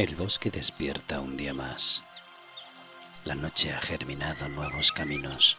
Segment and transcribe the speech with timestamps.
[0.00, 2.02] El bosque despierta un día más.
[3.26, 5.58] La noche ha germinado nuevos caminos,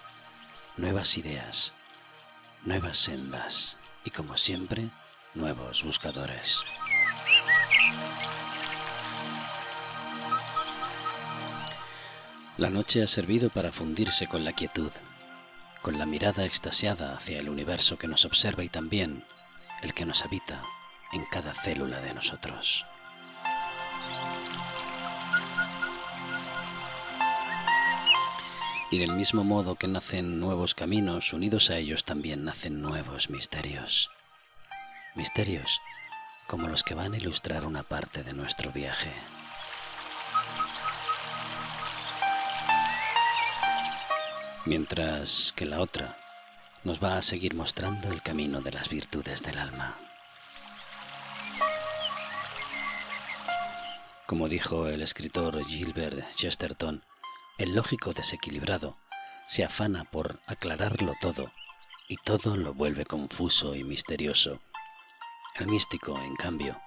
[0.77, 1.75] nuevas ideas,
[2.63, 4.89] nuevas sendas y como siempre,
[5.35, 6.63] nuevos buscadores.
[12.57, 14.91] La noche ha servido para fundirse con la quietud,
[15.83, 19.23] con la mirada extasiada hacia el universo que nos observa y también
[19.83, 20.63] el que nos habita
[21.13, 22.87] en cada célula de nosotros.
[28.91, 34.11] Y del mismo modo que nacen nuevos caminos, unidos a ellos también nacen nuevos misterios.
[35.15, 35.79] Misterios
[36.51, 39.09] como los que van a ilustrar una parte de nuestro viaje.
[44.65, 46.17] Mientras que la otra
[46.83, 49.95] nos va a seguir mostrando el camino de las virtudes del alma.
[54.25, 57.01] Como dijo el escritor Gilbert Chesterton,
[57.61, 58.97] el lógico desequilibrado
[59.45, 61.51] se afana por aclararlo todo
[62.07, 64.59] y todo lo vuelve confuso y misterioso.
[65.55, 66.81] El místico, en cambio,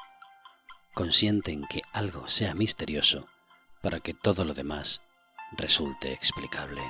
[0.92, 3.28] consiente en que algo sea misterioso
[3.82, 5.02] para que todo lo demás
[5.52, 6.82] resulte explicable.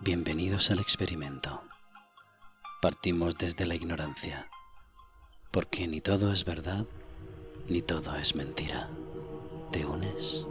[0.00, 1.62] Bienvenidos al experimento.
[2.82, 4.50] Partimos desde la ignorancia,
[5.50, 6.86] porque ni todo es verdad,
[7.68, 8.90] ni todo es mentira.
[9.72, 10.46] ¿Te unes?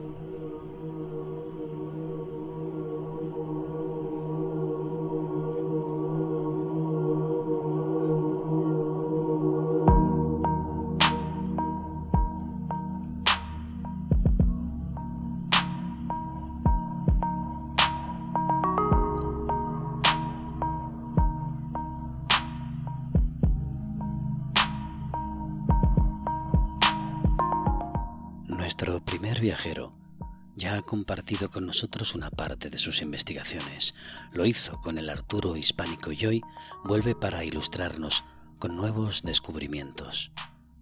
[30.67, 33.93] Ha compartido con nosotros una parte de sus investigaciones.
[34.31, 36.42] Lo hizo con el Arturo hispánico y hoy
[36.83, 38.23] vuelve para ilustrarnos
[38.59, 40.31] con nuevos descubrimientos,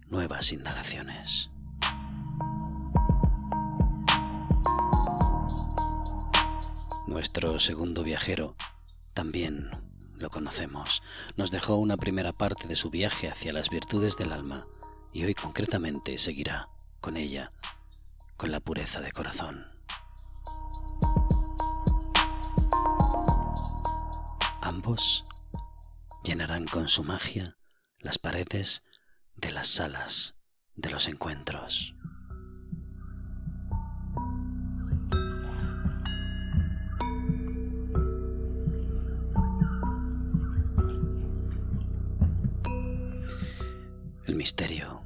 [0.06, 1.50] nuevas indagaciones.
[7.06, 8.56] Nuestro segundo viajero
[9.12, 9.70] también
[10.16, 11.02] lo conocemos.
[11.36, 14.64] Nos dejó una primera parte de su viaje hacia las virtudes del alma
[15.12, 16.68] y hoy concretamente seguirá
[17.00, 17.50] con ella
[18.36, 19.73] con la pureza de corazón.
[24.74, 25.22] Ambos
[26.24, 27.56] llenarán con su magia
[28.00, 28.82] las paredes
[29.36, 30.34] de las salas
[30.74, 31.94] de los encuentros.
[44.26, 45.04] El misterio,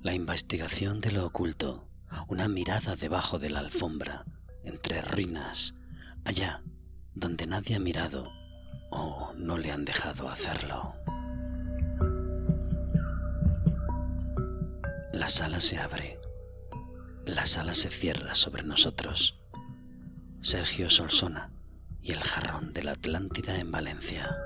[0.00, 1.90] la investigación de lo oculto,
[2.28, 4.24] una mirada debajo de la alfombra,
[4.64, 5.74] entre ruinas,
[6.24, 6.62] allá
[7.12, 8.43] donde nadie ha mirado
[8.94, 10.94] o no le han dejado hacerlo.
[15.12, 16.18] La sala se abre,
[17.26, 19.40] la sala se cierra sobre nosotros.
[20.40, 21.50] Sergio Solsona
[22.00, 24.36] y el jarrón de la Atlántida en Valencia.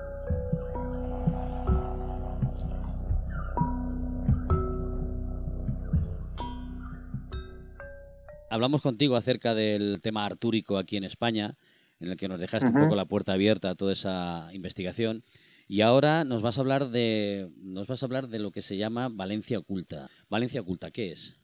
[8.49, 11.55] hablamos contigo acerca del tema artúrico aquí en España,
[11.99, 15.23] en el que nos dejaste un poco la puerta abierta a toda esa investigación.
[15.67, 18.77] Y ahora nos vas a hablar de nos vas a hablar de lo que se
[18.77, 20.07] llama Valencia oculta.
[20.29, 21.39] Valencia oculta, ¿qué es?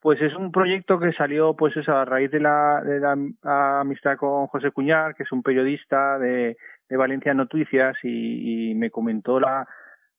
[0.00, 4.16] Pues es un proyecto que salió pues eso, a raíz de la, de la amistad
[4.16, 6.56] con José Cuñar, que es un periodista de,
[6.88, 9.66] de Valencia Noticias y, me comentó la,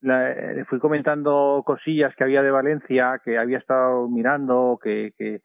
[0.00, 5.42] le fui comentando cosillas que había de Valencia, que había estado mirando, que, que,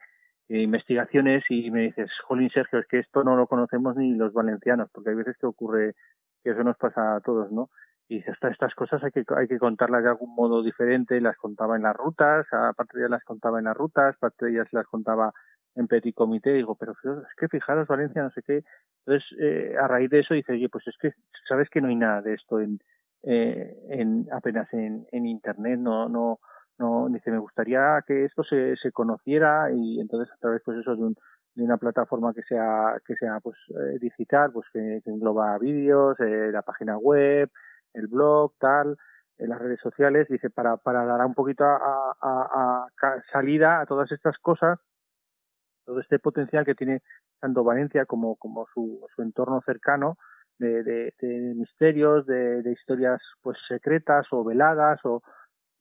[0.50, 4.90] investigaciones y me dices, Jolín Sergio, es que esto no lo conocemos ni los valencianos,
[4.92, 5.94] porque hay veces que ocurre
[6.44, 7.70] que eso nos pasa a todos, ¿no?
[8.08, 11.76] Y dices, estas cosas hay que, hay que contarlas de algún modo diferente, las contaba
[11.76, 14.88] en las rutas, aparte de ellas las contaba en las rutas, aparte de ellas las
[14.88, 15.32] contaba
[15.76, 18.64] en petit comité, digo, pero es que fijaros Valencia, no sé qué.
[19.06, 21.14] Entonces, eh, a raíz de eso dice, oye, pues es que
[21.48, 22.80] sabes que no hay nada de esto en,
[23.22, 26.40] eh, en apenas en, en internet, no, no,
[26.80, 30.96] no dice me gustaría que esto se, se conociera y entonces a través pues eso
[30.96, 31.16] de, un,
[31.56, 36.50] de una plataforma que sea que sea pues eh, digital pues que, engloba vídeos eh,
[36.52, 37.50] la página web
[37.94, 38.98] el blog tal
[39.38, 43.82] en eh, las redes sociales dice para para dar un poquito a, a, a salida
[43.82, 44.80] a todas estas cosas
[45.86, 47.02] todo este potencial que tiene
[47.42, 50.18] tanto Valencia como como su, su entorno cercano
[50.60, 51.14] de, de,
[51.56, 55.22] misterios, de, de, historias pues secretas o veladas o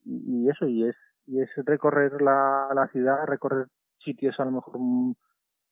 [0.09, 0.95] y, eso y es
[1.27, 3.67] y es recorrer la, la ciudad, recorrer
[4.03, 4.79] sitios a lo mejor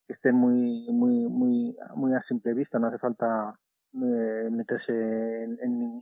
[0.05, 3.55] que estén muy muy muy muy a simple vista, no hace falta
[3.93, 6.01] eh, meterse en,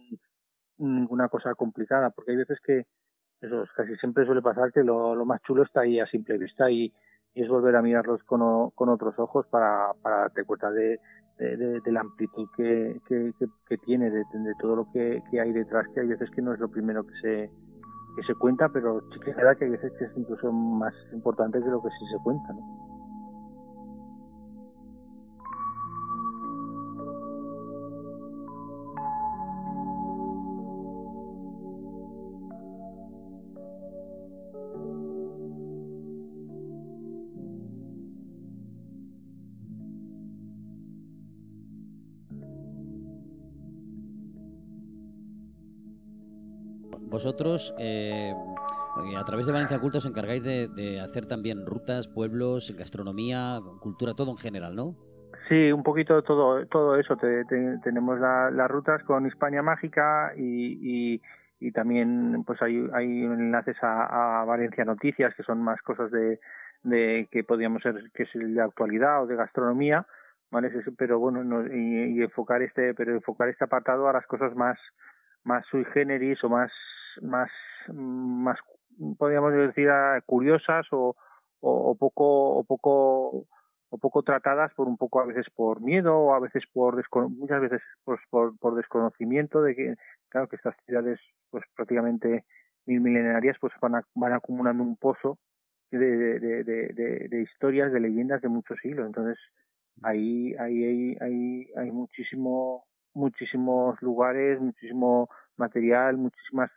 [0.78, 2.86] ninguna cosa complicada, porque hay veces que
[3.42, 6.70] eso casi siempre suele pasar que lo, lo más chulo está ahí a simple vista
[6.70, 6.94] y,
[7.34, 11.02] es volver a mirarlos con, con otros ojos para, para darte cuenta de,
[11.38, 13.34] de, la amplitud que, que,
[13.68, 16.54] que, tiene, de, de, todo lo que, que, hay detrás, que hay veces que no
[16.54, 17.52] es lo primero que se,
[18.16, 21.70] que se cuenta, pero sí que es que hay veces es incluso más importante que
[21.70, 22.54] lo que sí se cuenta.
[22.54, 22.85] ¿no?
[47.36, 48.34] Vosotros, eh,
[49.18, 54.32] a través de Valencia Culta, os encargáis de, hacer también rutas, pueblos, gastronomía, cultura, todo
[54.32, 54.96] en general, ¿no?
[55.50, 57.18] Sí, un poquito todo todo eso.
[57.84, 61.20] tenemos las rutas con Hispania Mágica y,
[61.60, 66.40] y, también pues hay, hay enlaces a, Valencia Noticias, que son más cosas de,
[66.84, 70.08] de que podríamos ser que es de actualidad o de gastronomía,
[70.52, 70.72] ¿vale?
[70.98, 74.80] Pero bueno, y, y enfocar este pero enfocar este apartado a las cosas más
[75.44, 76.72] más sui generis o más
[77.22, 77.50] más,
[77.94, 78.60] más
[79.18, 79.90] podríamos decir,
[80.26, 81.16] curiosas o,
[81.60, 83.48] o, poco, o poco
[83.90, 86.96] o poco tratadas por un poco a veces por miedo o a veces por
[87.30, 89.96] muchas veces pues, por, por desconocimiento de que
[90.30, 91.20] claro que estas ciudades
[91.50, 92.46] pues prácticamente
[92.86, 95.38] mil milenarias pues van, van acumulando un pozo
[95.92, 99.06] de, de, de, de, historias de leyendas de muchos siglos.
[99.06, 99.38] Entonces
[100.02, 106.70] ahí ahí hay, hay, hay muchísimo muchísimos lugares muchísimo material muchísimas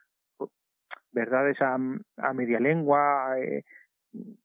[1.42, 3.64] verdades a, a media lengua, eh,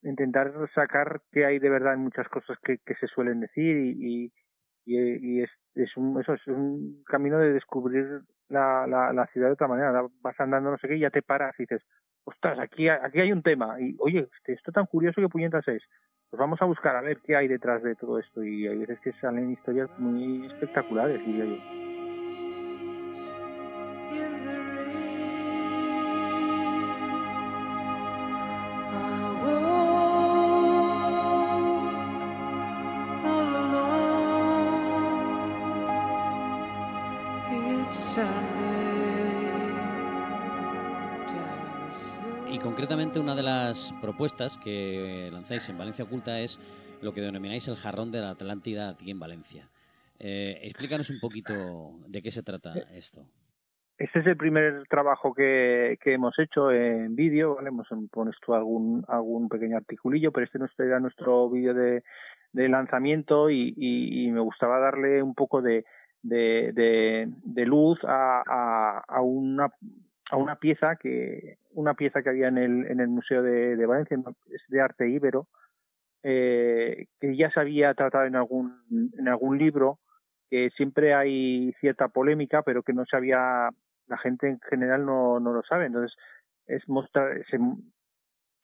[0.03, 4.31] intentar sacar qué hay de verdad en muchas cosas que, se suelen decir y,
[4.85, 9.67] y, es, un, eso es un camino de descubrir la, la, la ciudad de otra
[9.67, 10.05] manera.
[10.21, 11.81] Vas andando no sé qué y ya te paras y dices,
[12.25, 15.83] ostras, aquí, aquí hay un tema y oye, este, esto tan curioso que puñetas es.
[16.29, 18.99] Pues vamos a buscar a ver qué hay detrás de todo esto y hay veces
[19.01, 21.82] que salen historias muy espectaculares, diría yo.
[42.83, 46.59] Concretamente una de las propuestas que lanzáis en Valencia Oculta es
[47.01, 49.69] lo que denomináis el jarrón de la Atlántida aquí en Valencia.
[50.19, 51.53] Eh, explícanos un poquito
[52.05, 53.21] de qué se trata eh, esto.
[53.97, 57.69] Este es el primer trabajo que, que hemos hecho en vídeo, ¿vale?
[57.69, 62.03] Hemos puesto algún, algún pequeño articulillo, pero este era nuestro vídeo de,
[62.51, 65.85] de lanzamiento y, y, me gustaba darle un poco de,
[66.21, 69.69] de, de, de luz a, a, a, una
[70.33, 73.85] a una pieza que una pieza que había en el en el museo de, de
[73.85, 74.17] Valencia
[74.67, 75.47] de arte íbero
[76.23, 79.99] eh, que ya se había tratado en algún en algún libro
[80.49, 83.69] que siempre hay cierta polémica pero que no se había
[84.07, 85.85] la gente en general no, no lo sabe.
[85.85, 86.17] Entonces
[86.65, 87.47] es mostrar es,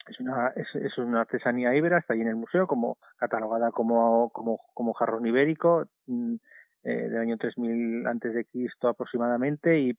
[0.07, 4.31] es una es, es, una artesanía íbera está ahí en el museo como catalogada como
[4.31, 6.35] como como jarrón ibérico mm,
[6.83, 9.95] eh, del año 3000 antes de Cristo aproximadamente y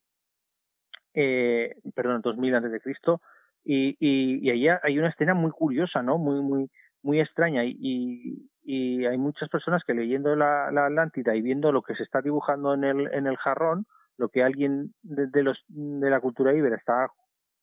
[1.14, 3.20] eh, perdón, 2000 antes de Cristo,
[3.64, 6.18] y, y, y allá hay una escena muy curiosa, ¿no?
[6.18, 6.70] Muy, muy,
[7.02, 11.82] muy extraña y, y hay muchas personas que leyendo la, la Atlántida y viendo lo
[11.82, 13.86] que se está dibujando en el, en el jarrón,
[14.16, 17.10] lo que alguien de, de los, de la cultura ibera estaba,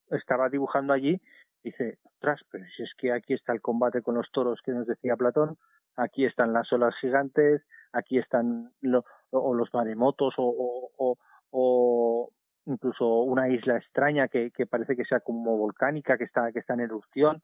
[0.09, 1.19] estaba dibujando allí,
[1.63, 4.87] dice, ostras, pero si es que aquí está el combate con los toros que nos
[4.87, 5.57] decía Platón,
[5.95, 7.63] aquí están las olas gigantes,
[7.93, 11.17] aquí están lo, o los maremotos o, o,
[11.51, 12.29] o,
[12.67, 16.75] incluso una isla extraña que, que parece que sea como volcánica, que está, que está
[16.75, 17.41] en erupción.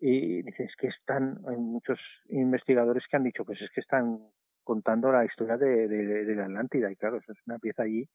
[0.00, 4.18] Y dices que están, hay muchos investigadores que han dicho, pues es que están
[4.64, 6.90] contando la historia de, de, de la Atlántida.
[6.90, 8.08] Y claro, eso es una pieza allí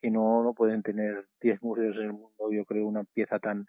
[0.00, 3.66] que no, no pueden tener 10 museos en el mundo, yo creo, una pieza tan,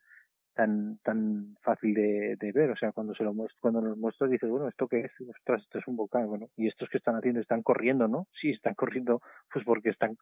[0.54, 2.72] tan tan fácil de, de, ver.
[2.72, 5.62] O sea cuando se lo muestro, cuando nos muestras dices bueno esto qué es ostras
[5.62, 8.76] esto es un volcán bueno y estos que están haciendo están corriendo no sí están
[8.76, 10.18] corriendo pues porque están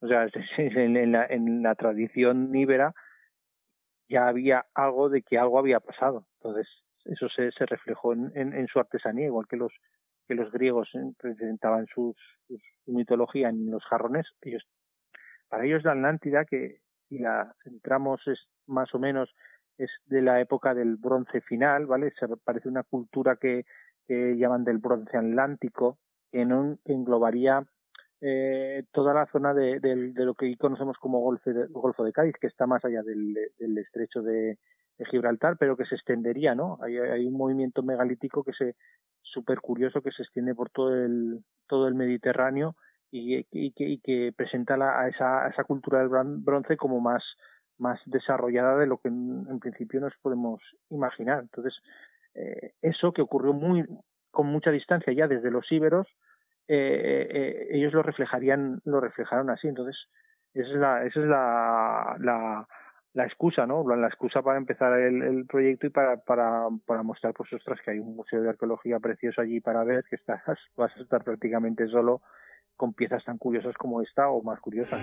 [0.00, 0.26] o sea
[0.58, 2.94] en, la en la tradición íbera
[4.12, 6.26] ya había algo de que algo había pasado.
[6.36, 6.68] Entonces
[7.04, 9.72] eso se, se reflejó en, en, su artesanía igual que los
[10.28, 10.88] que los griegos
[11.18, 12.14] presentaban su
[12.86, 14.62] mitología en los jarrones, ellos,
[15.48, 19.34] para ellos la Atlántida, que si la centramos es más o menos
[19.84, 22.12] es de la época del bronce final, ¿vale?
[22.18, 23.64] Se parece una cultura que,
[24.08, 25.98] llaman del bronce atlántico,
[26.30, 26.42] que
[26.84, 27.64] englobaría
[28.20, 32.34] eh, toda la zona de, de, lo que conocemos como Golfo de, Golfo de Cádiz,
[32.40, 33.36] que está más allá del,
[33.78, 34.58] estrecho de,
[35.10, 36.78] Gibraltar, pero que se extendería, ¿no?
[36.80, 38.76] Hay, un movimiento megalítico que se
[39.22, 42.76] súper curioso que se extiende por todo el todo el Mediterráneo
[43.10, 47.00] y, y, que, y que presenta la, a, esa, a esa cultura del bronce como
[47.00, 47.24] más
[47.82, 51.40] más desarrollada de lo que en, principio nos podemos imaginar.
[51.40, 51.74] Entonces,
[52.34, 53.84] eh, eso que ocurrió muy
[54.30, 56.06] con mucha distancia ya desde los íberos,
[56.68, 59.68] eh, eh, ellos lo reflejarían, lo reflejaron así.
[59.68, 59.96] Entonces,
[60.54, 62.66] esa es la, esa es la,
[63.26, 63.84] excusa, ¿no?
[63.94, 68.40] La excusa para empezar el, proyecto y para mostrar, pues, ostras, que hay un museo
[68.40, 70.42] de arqueología precioso allí para ver, que estás,
[70.76, 72.22] vas a estar prácticamente solo
[72.76, 75.00] con piezas tan curiosas como esta o más curiosas.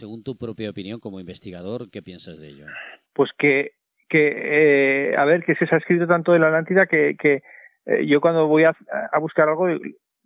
[0.00, 2.64] Según tu propia opinión como investigador, ¿qué piensas de ello?
[3.12, 3.72] Pues que,
[4.08, 7.42] que eh, a ver, que se ha escrito tanto de la Atlántida que, que
[7.84, 8.74] eh, yo cuando voy a,
[9.20, 9.66] buscar algo,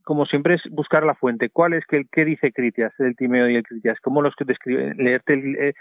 [0.04, 1.50] como siempre es buscar la fuente.
[1.50, 3.98] ¿Cuál es que qué dice Critias, el Timeo y el Critias?
[4.00, 4.96] ¿Cómo los que describen?
[4.96, 5.74] Leerte el, eh,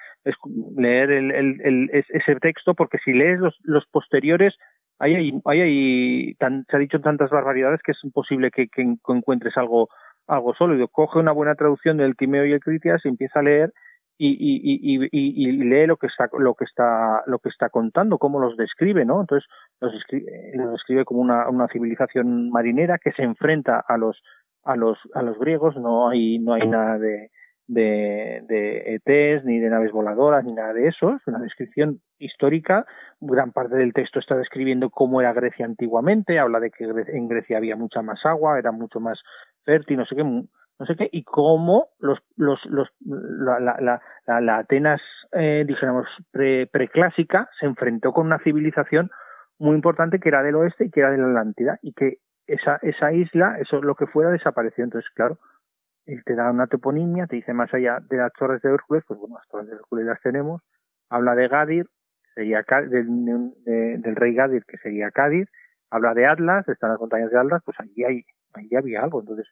[0.76, 1.32] leer el,
[1.62, 4.56] el, ese texto, porque si lees los, los posteriores,
[4.98, 9.56] hay, hay, hay tan, se ha dicho tantas barbaridades que es imposible que, que encuentres
[9.56, 9.90] algo
[10.28, 10.88] algo sólido.
[10.88, 13.74] Coge una buena traducción del Timeo y el Critias y empieza a leer
[14.18, 18.56] y, y, lee lo que está lo que está lo que está contando cómo los
[18.58, 19.50] describe no entonces
[19.82, 24.22] los describe, los describe como una, una civilización marinera que se enfrenta a los
[24.64, 25.76] a los a los griegos.
[25.78, 27.30] No hay no hay nada de
[27.66, 31.16] de, de ETs ni de naves voladoras ni nada de eso.
[31.16, 32.86] Es una descripción histórica.
[33.22, 36.40] Gran parte del texto está describiendo cómo era Grecia antiguamente.
[36.40, 39.20] Habla de que en Grecia había mucha más agua era mucho más
[39.64, 40.24] fértil no sé qué
[40.80, 45.02] no sé qué, y cómo los, los, los, la, la, la, la Atenas,
[45.32, 49.12] eh, dijéramos, pre, preclásica se enfrentó con una civilización
[49.60, 52.18] muy importante que era del oeste y que era de la Atlántida, y que
[52.48, 54.84] esa, esa isla, eso lo que fuera, desapareció.
[54.84, 55.38] Entonces, claro,
[56.06, 59.20] él te da una toponimia, te dice más allá de las torres de Hércules, pues
[59.20, 60.62] bueno, las torres de Hércules las tenemos,
[61.10, 61.86] habla de Gadir,
[62.36, 65.48] sería del, de, del rey Gadir, que sería Cádiz,
[65.94, 69.22] habla de Atlas, están las montañas de Atlas, pues allí hay, allí había algo.
[69.22, 69.48] Entonces,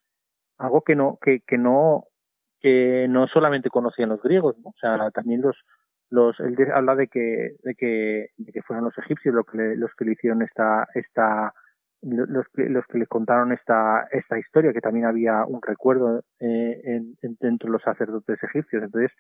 [0.61, 2.05] algo que no que, que no
[2.59, 4.69] que no solamente conocían los griegos ¿no?
[4.69, 5.57] o sea también los
[6.09, 9.75] los él habla de que de que de que fueron los egipcios los que le,
[9.75, 11.53] los que le hicieron esta esta
[12.03, 16.81] los que los que le contaron esta esta historia que también había un recuerdo eh,
[16.83, 19.11] en, en, dentro de los sacerdotes egipcios entonces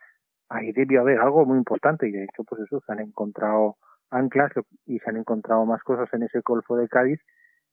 [0.49, 3.77] ahí debió haber algo muy importante y de hecho pues eso se han encontrado
[4.11, 4.51] anclas
[4.85, 7.19] y se han encontrado más cosas en ese golfo de Cádiz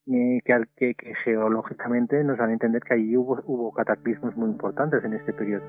[0.06, 4.48] eh, que, que, que, geológicamente nos dan a entender que allí hubo, hubo cataclismos muy
[4.50, 5.66] importantes en este periodo.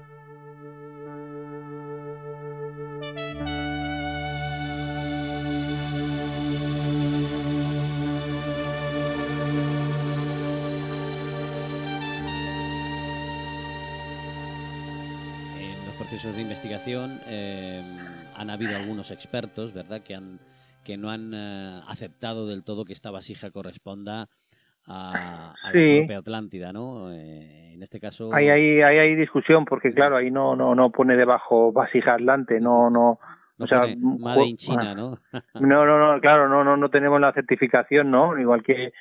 [16.10, 17.84] Procesos de investigación eh,
[18.34, 20.40] han habido algunos expertos, ¿verdad?, que han
[20.90, 24.26] que no han eh, aceptado del todo que esta vasija corresponda
[24.88, 25.78] a, a sí.
[25.78, 27.12] la propia Atlántida, ¿no?
[27.12, 28.34] Eh, en este caso...
[28.34, 32.60] Ahí hay, ahí hay discusión, porque claro, ahí no, no, no pone debajo vasija Atlante,
[32.60, 33.20] no, no...
[33.60, 35.20] No o sea, Made in China, ¿no?
[35.62, 38.40] no, no, no, claro, no, no, no tenemos la certificación, ¿no?
[38.40, 38.92] Igual que...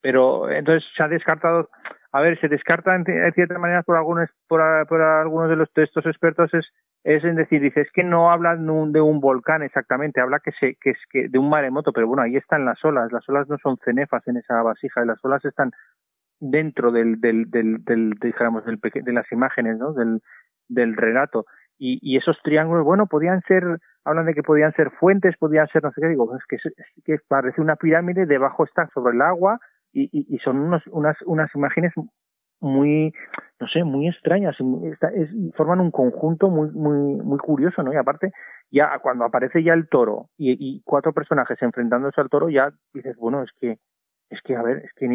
[0.00, 1.68] Pero entonces se ha descartado...
[2.10, 5.82] A ver, se descarta en, cierta manera por algunos, por, por algunos de, los, de
[5.82, 6.64] estos expertos es
[7.04, 10.76] es en decir, dice, es que no habla de un, volcán exactamente, habla que se,
[10.80, 13.58] que es que de un maremoto, pero bueno, ahí están las olas, las olas no
[13.58, 15.70] son cenefas en esa vasija, las olas están
[16.40, 19.92] dentro del, del, del, del del, de las imágenes, ¿no?
[19.92, 20.22] Del,
[20.68, 21.44] del relato.
[21.78, 23.64] Y, y esos triángulos, bueno, podían ser,
[24.04, 26.56] hablan de que podían ser fuentes, podían ser, no sé qué, digo, es que,
[27.04, 29.58] que parece una pirámide, debajo está sobre el agua,
[29.92, 31.92] y, y, y son unos, unas, unas imágenes
[32.64, 33.12] muy,
[33.60, 34.56] no sé, muy extrañas,
[35.54, 37.92] forman un conjunto muy, muy, muy curioso, ¿no?
[37.92, 38.32] Y aparte,
[38.70, 43.16] ya cuando aparece ya el toro y, y cuatro personajes enfrentándose al toro, ya dices,
[43.16, 43.78] bueno, es que,
[44.30, 45.06] es que, a ver, es que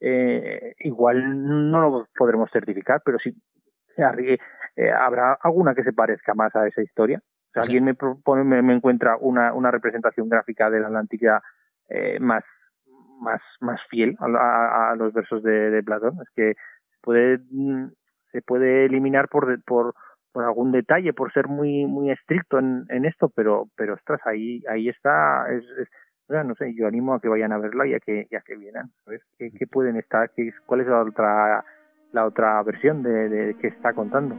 [0.00, 3.34] eh, igual no lo podremos certificar, pero sí,
[3.96, 7.20] eh, habrá alguna que se parezca más a esa historia.
[7.20, 11.42] O sea, alguien me propone, me, me, encuentra una, una representación gráfica de la Atlántica
[11.88, 12.42] eh, más,
[13.20, 16.18] más, más fiel a, a, a los versos de, de Platón.
[16.22, 16.54] Es que
[17.04, 17.38] puede
[18.32, 19.94] se puede eliminar por por
[20.32, 24.62] por algún detalle, por ser muy muy estricto en, en esto, pero pero ostras, ahí
[24.68, 25.64] ahí está, es,
[26.28, 28.90] no sé, yo animo a que vayan a verla y a que ya que vienen,
[29.06, 31.64] a ver qué, qué pueden estar, qué, cuál es la otra
[32.12, 34.36] la otra versión de, de que está contando.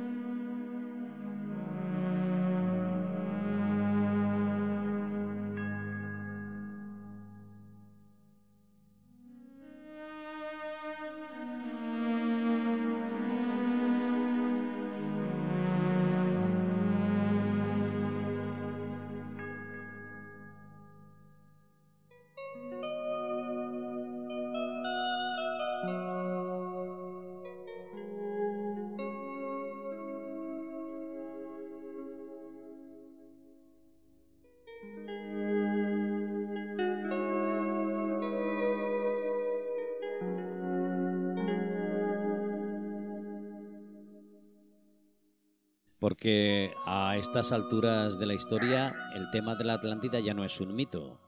[47.18, 51.20] Estas alturas de la historia el tema de la Atlántida ya no es un mito.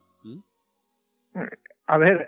[1.85, 2.25] A ver,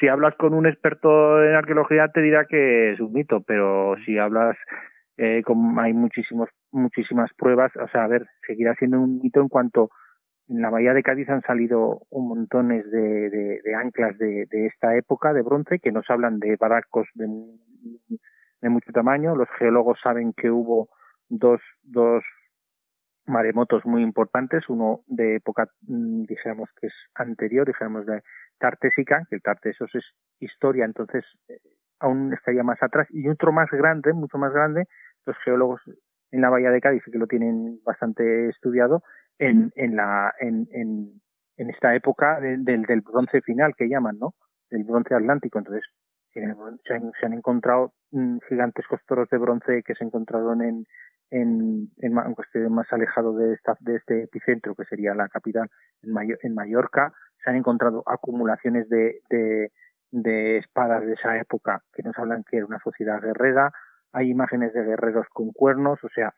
[0.00, 4.18] si hablas con un experto en arqueología te dirá que es un mito, pero si
[4.18, 4.56] hablas
[5.18, 9.48] eh, con, hay muchísimos muchísimas pruebas, o sea, a ver, seguirá siendo un mito en
[9.48, 9.90] cuanto
[10.48, 14.96] en la bahía de Cádiz han salido un montones de, de, anclas de, de, esta
[14.96, 17.26] época de bronce que nos hablan de barcos de,
[18.60, 19.36] de mucho tamaño.
[19.36, 20.88] Los geólogos saben que hubo
[21.28, 22.24] dos, dos
[23.26, 28.22] maremotos muy importantes, uno de época, mm, digamos que es anterior, digamos de
[28.58, 30.04] Tartésica, que el Tartesos es
[30.40, 31.58] historia, entonces eh,
[32.00, 34.86] aún estaría más atrás, y otro más grande, mucho más grande,
[35.26, 35.80] los geólogos
[36.30, 39.02] en la bahía de Cádiz, que lo tienen bastante estudiado,
[39.38, 41.20] en, en, la, en, en,
[41.56, 44.34] en esta época del, del bronce final que llaman, ¿no?
[44.70, 45.58] Del bronce atlántico.
[45.58, 45.84] Entonces,
[46.40, 50.86] se han, se han encontrado mm, gigantes costoros de bronce que se encontraron en,
[51.30, 55.68] en, en, aunque esté más alejado de, esta, de este epicentro, que sería la capital,
[56.02, 59.72] en, en Mallorca, se han encontrado acumulaciones de, de,
[60.10, 63.72] de espadas de esa época que nos hablan que era una sociedad guerrera,
[64.12, 66.34] hay imágenes de guerreros con cuernos, o sea,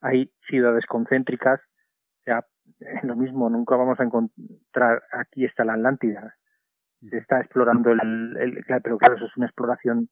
[0.00, 2.46] hay ciudades concéntricas, o sea,
[3.02, 6.34] lo mismo, nunca vamos a encontrar, aquí está la Atlántida,
[7.10, 10.08] se está explorando el, el, pero claro, eso es una exploración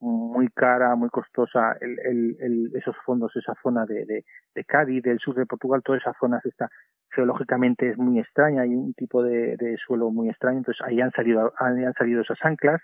[0.00, 4.24] muy cara, muy costosa, el, esos fondos, esa zona de,
[4.54, 6.68] de, Cádiz, del sur de Portugal, toda esa zona está
[7.10, 11.12] geológicamente es muy extraña, hay un tipo de, de suelo muy extraño, entonces ahí han
[11.12, 12.80] salido, han salido esas anclas,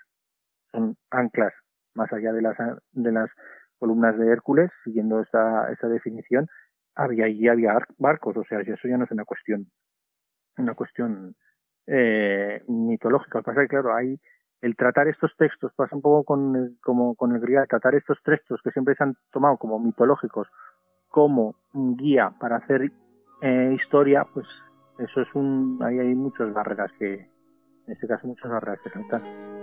[0.71, 1.53] son anclas
[1.93, 2.57] más allá de las
[2.91, 3.29] de las
[3.79, 6.47] columnas de Hércules, siguiendo esta, esta definición,
[6.95, 9.67] había allí había barcos, o sea, eso ya no es una cuestión,
[10.57, 11.35] una cuestión
[11.89, 13.41] eh, mitológica.
[13.41, 14.19] Pasa que, claro, hay
[14.61, 18.21] el tratar estos textos, pasa un poco con el, como con el grial, tratar estos
[18.23, 20.47] textos que siempre se han tomado como mitológicos
[21.07, 22.91] como guía para hacer
[23.41, 24.45] eh, historia, pues
[24.99, 29.58] eso es un, ahí hay muchas barreras que, en este caso muchas barreras que.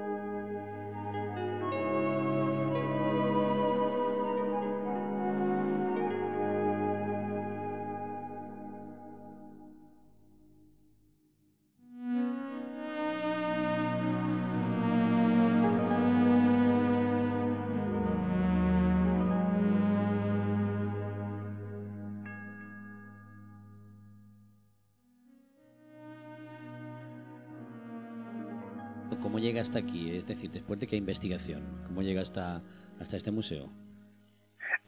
[29.47, 30.17] Llega hasta aquí?
[30.17, 32.63] Es decir, después de qué investigación, ¿cómo llega hasta,
[33.01, 33.69] hasta este museo?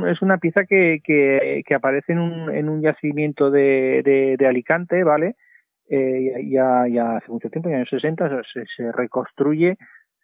[0.06, 5.36] Es una pieza que, que, aparece en un, en un yacimiento de, de, Alicante, ¿vale?
[5.88, 6.82] Eh, ya,
[7.16, 9.76] hace mucho tiempo, ya en los 60, se, se reconstruye,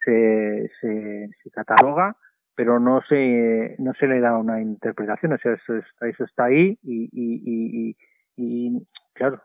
[0.05, 2.17] se, se, se, cataloga,
[2.55, 6.79] pero no se, no se le da una interpretación, o sea, eso, eso está ahí
[6.83, 7.97] y, y, y,
[8.37, 9.43] y, claro,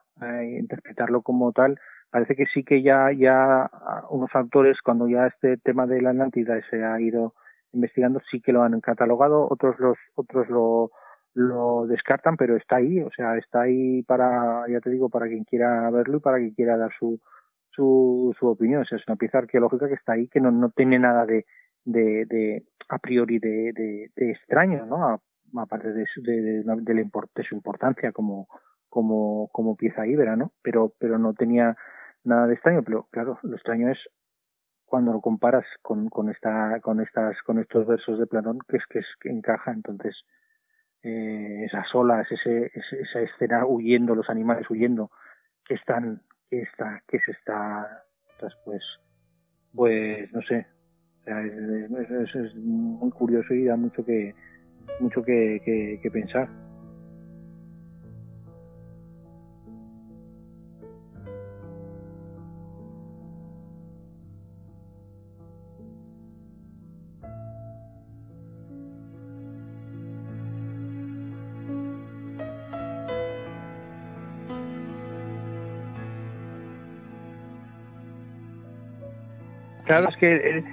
[0.59, 3.69] interpretarlo como tal parece que sí que ya, ya
[4.09, 7.33] unos autores, cuando ya este tema de la Atlántida se ha ido
[7.71, 10.91] investigando, sí que lo han catalogado, otros los, otros lo,
[11.33, 15.43] lo descartan, pero está ahí, o sea, está ahí para, ya te digo, para quien
[15.43, 17.19] quiera verlo y para quien quiera dar su,
[17.69, 18.81] su, su opinión.
[18.81, 21.45] O sea, es una pieza arqueológica que está ahí, que no, no tiene nada de,
[21.85, 25.21] de, de a priori de, de, de extraño, ¿no?
[25.57, 28.47] aparte de, de, de, de, su importancia como,
[28.89, 30.51] como, como pieza íbera, ¿no?
[30.61, 31.75] Pero, pero no tenía
[32.23, 33.99] nada de extraño, pero claro, lo extraño es
[34.85, 38.85] cuando lo comparas con, con esta, con estas, con estos versos de Platón, que es
[38.89, 40.15] que es que encaja, entonces
[41.03, 45.11] eh, esas olas, ese, esa escena huyendo, los animales huyendo,
[45.65, 48.03] que están, que está, que se está,
[48.65, 48.83] pues,
[49.73, 50.65] pues no sé,
[51.25, 54.33] es, es, es, muy curioso y da mucho que,
[54.99, 56.49] mucho que, que, que pensar.
[79.89, 80.63] Claro, es que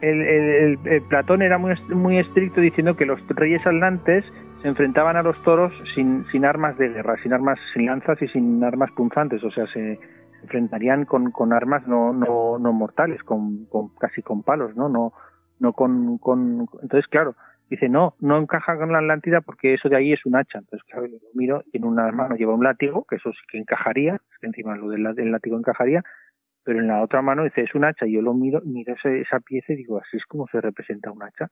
[0.00, 4.24] el, Platón era muy, muy estricto diciendo que los reyes atlantes
[4.62, 8.26] se enfrentaban a los toros sin, sin armas de guerra, sin armas, sin lanzas y
[8.26, 10.00] sin armas punzantes, o sea, se
[10.42, 13.68] enfrentarían con, armas no, no, no mortales, con,
[14.00, 14.88] casi con palos, ¿no?
[14.88, 15.12] No,
[15.60, 17.36] no con, con, entonces claro,
[17.70, 20.84] dice no, no encaja con la Atlántida porque eso de ahí es un hacha, entonces
[20.90, 24.20] claro, lo miro y en una mano lleva un látigo, que eso sí que encajaría,
[24.42, 26.02] encima lo del látigo encajaría,
[26.64, 29.40] pero en la otra mano dice es un hacha y yo lo miro miro esa
[29.40, 31.48] pieza y digo así es como se representa un hacha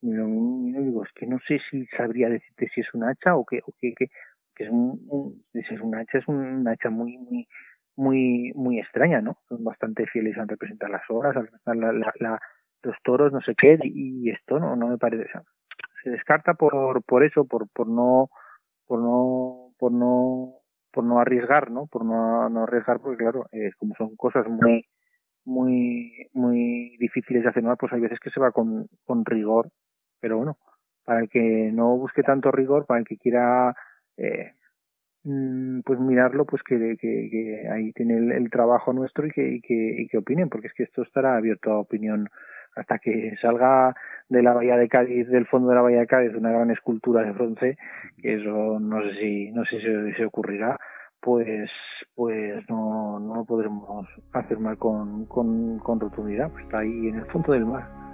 [0.00, 3.04] y lo miro y digo es que no sé si sabría decirte si es un
[3.04, 4.08] hacha o que o que, que,
[4.56, 7.48] es un, es un hacha es un hacha muy muy
[7.96, 12.40] muy muy extraña no son bastante fieles a representar las horas a representar la, la,
[12.82, 15.30] los toros no sé qué y, esto no no me parece
[16.02, 18.28] se descarta por por eso por por no
[18.86, 20.61] por no por no
[20.92, 21.86] por no arriesgar, ¿no?
[21.86, 24.86] Por no, no arriesgar, porque claro, eh, como son cosas muy,
[25.44, 28.88] muy, muy difíciles de hacer, pues hay veces que se va con,
[29.24, 29.70] rigor,
[30.20, 30.58] pero bueno,
[31.04, 33.74] para el que no busque tanto rigor, para el que quiera,
[34.16, 34.52] eh,
[35.24, 40.08] mm, pues mirarlo, pues que, ahí tiene el, trabajo nuestro y que, y que, y
[40.08, 42.28] que opinen, porque es que esto estará abierto a opinión
[42.76, 43.94] hasta que salga
[44.28, 47.22] de la bahía de Cádiz, del fondo de la bahía de Cádiz, una gran escultura
[47.22, 47.76] de bronce,
[48.20, 50.78] que eso no sé si, no sé si se ocurrirá,
[51.20, 51.70] pues,
[52.14, 57.26] pues no, no lo podremos afirmar con, con, con rotundidad, pues está ahí en el
[57.26, 58.11] fondo del mar.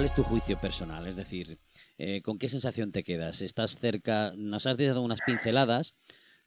[0.00, 1.06] ¿Cuál es tu juicio personal?
[1.06, 1.58] Es decir,
[1.98, 3.42] eh, ¿con qué sensación te quedas?
[3.42, 4.32] ¿Estás cerca?
[4.34, 5.94] Nos has dado unas pinceladas,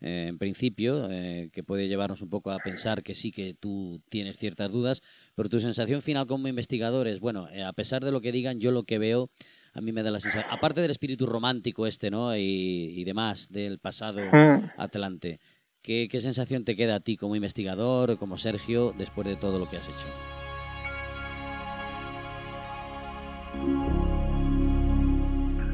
[0.01, 4.01] eh, en principio, eh, que puede llevarnos un poco a pensar que sí que tú
[4.09, 5.03] tienes ciertas dudas,
[5.35, 8.71] pero tu sensación final como investigador es, bueno, a pesar de lo que digan, yo
[8.71, 9.29] lo que veo,
[9.73, 12.35] a mí me da la sensación, aparte del espíritu romántico este, ¿no?
[12.35, 14.71] Y, demás, del pasado mm.
[14.77, 15.39] atlante,
[15.83, 19.69] ¿qué, ¿qué sensación te queda a ti como investigador, como Sergio, después de todo lo
[19.69, 20.32] que has hecho?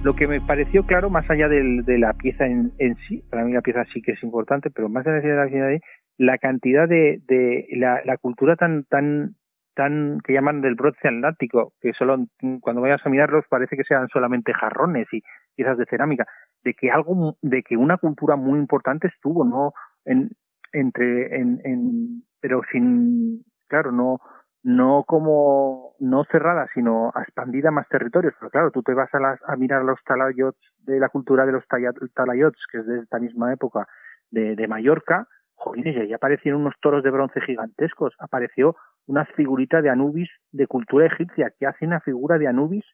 [0.01, 2.71] Lo que me pareció claro, más allá de la pieza en,
[3.07, 5.65] sí, para mí la pieza sí que es importante, pero más allá de la pieza
[5.65, 5.81] de
[6.17, 9.35] la cantidad de, de la, la, cultura tan tan
[9.73, 12.17] tan que llaman del bronce atlántico, que solo
[12.61, 15.21] cuando vayas a mirarlos parece que sean solamente jarrones y
[15.55, 16.25] piezas de cerámica,
[16.63, 19.73] de que algo, de que una cultura muy importante estuvo, no
[20.05, 20.29] en,
[20.71, 24.19] entre, en, en, pero sin, claro, no,
[24.63, 28.33] no como no cerrada sino expandida más territorios.
[28.39, 31.53] Pero claro tú te vas a, las, a mirar los talayots de la cultura de
[31.53, 33.87] los talayots que es de esta misma época
[34.31, 35.27] de, de Mallorca
[35.59, 38.13] jolines y ahí aparecieron unos toros de bronce gigantescos.
[38.19, 38.75] Apareció
[39.07, 41.53] una figurita de Anubis de cultura egipcia.
[41.59, 42.85] Que hace una figura de Anubis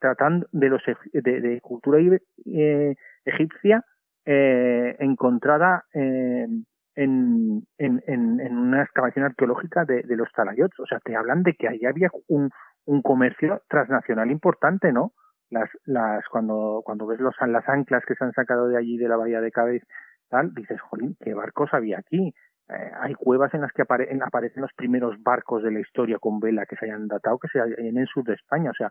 [0.00, 3.84] tratando de los de, de cultura eh, egipcia
[4.24, 10.78] eh, encontrada en en, en, en, una excavación arqueológica de, de, los talayots.
[10.80, 12.50] O sea, te hablan de que ahí había un,
[12.84, 15.12] un comercio transnacional importante, ¿no?
[15.50, 19.08] Las, las, cuando, cuando ves los, las anclas que se han sacado de allí de
[19.08, 19.82] la bahía de Cádiz,
[20.28, 22.34] tal, dices, jolín, ¿qué barcos había aquí?
[22.68, 26.64] Eh, hay cuevas en las que aparecen los primeros barcos de la historia con vela
[26.64, 28.70] que se hayan datado, que se hayan en el sur de España.
[28.70, 28.90] O sea,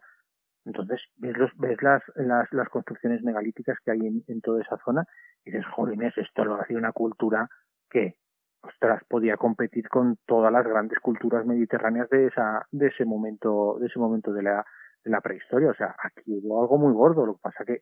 [0.65, 4.77] entonces ves, los, ves las, las, las construcciones megalíticas que hay en, en toda esa
[4.85, 5.03] zona
[5.43, 7.49] y dices, jolines, esto lo hacía una cultura
[7.91, 8.15] que
[8.61, 13.87] ostras podía competir con todas las grandes culturas mediterráneas de esa de ese momento de
[13.87, 14.65] ese momento de la
[15.03, 15.69] de la prehistoria.
[15.69, 17.25] O sea aquí hubo algo muy gordo.
[17.25, 17.81] Lo que pasa que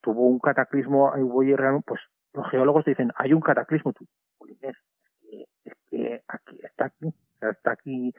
[0.00, 1.12] tuvo un cataclismo
[1.86, 2.00] pues
[2.32, 4.06] los geólogos dicen hay un cataclismo tú
[4.62, 8.12] es que, aquí está aquí o sea, está aquí.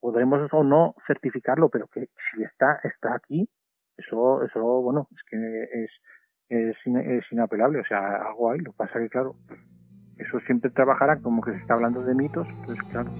[0.00, 3.48] Podremos o no certificarlo pero que si está está aquí
[3.96, 5.90] eso eso bueno es que es
[6.48, 8.58] es, es inapelable o sea algo hay.
[8.58, 9.36] Lo que pasa que claro
[10.22, 13.10] eso siempre trabajará como que se está hablando de mitos, pues claro.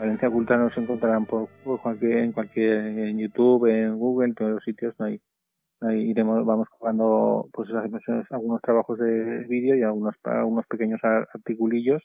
[0.00, 1.50] Valencia Oculta nos encontrarán por,
[1.82, 5.20] cualquier, en cualquier, en YouTube, en Google, en todos los sitios, no hay,
[5.82, 12.02] ahí iremos, vamos jugando, pues hacemos algunos trabajos de vídeo y algunos, algunos pequeños articulillos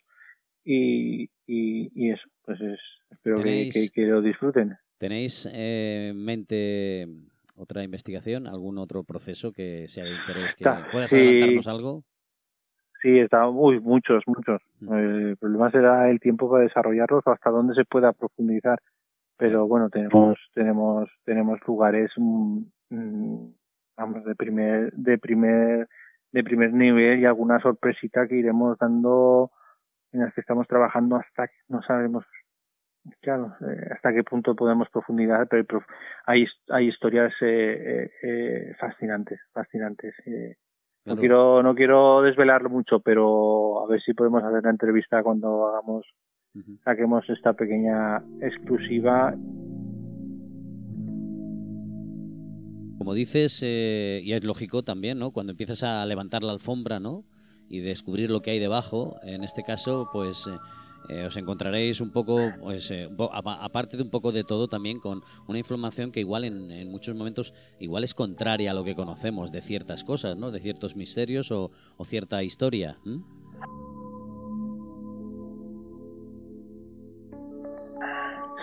[0.65, 2.79] y, y, eso, pues es,
[3.11, 4.75] espero que, que, lo disfruten.
[4.97, 7.07] ¿Tenéis eh, en mente
[7.55, 12.03] otra investigación, algún otro proceso que sea de interés que puedas adelantarnos algo?
[13.05, 14.59] Sí, está muy, muchos, muchos.
[14.81, 18.79] El problema será el tiempo para desarrollarlos o hasta dónde se pueda profundizar.
[19.37, 23.53] Pero bueno, tenemos, tenemos, tenemos lugares, mm, mm,
[23.95, 25.87] vamos, de primer, de primer,
[26.31, 29.51] de primer nivel y alguna sorpresita que iremos dando
[30.11, 32.25] en las que estamos trabajando hasta que no sabemos
[33.21, 35.83] claro eh, hasta qué punto podemos profundizar pero
[36.25, 40.15] hay hay historias eh, eh, fascinantes fascinantes
[41.05, 45.67] no quiero no quiero desvelarlo mucho pero a ver si podemos hacer la entrevista cuando
[45.67, 46.05] hagamos
[46.83, 49.35] saquemos esta pequeña exclusiva.
[52.97, 57.25] Como dices y es lógico también no cuando empiezas a levantar la alfombra no
[57.69, 59.17] y descubrir lo que hay debajo.
[59.23, 60.57] En este caso, pues eh,
[61.09, 63.07] eh, os encontraréis un poco, pues, eh,
[63.61, 67.53] aparte de un poco de todo, también con una información que igual en, muchos momentos
[67.79, 70.51] igual es contraria a lo que conocemos de ciertas cosas, ¿no?
[70.51, 71.71] De ciertos misterios o,
[72.03, 72.97] cierta historia.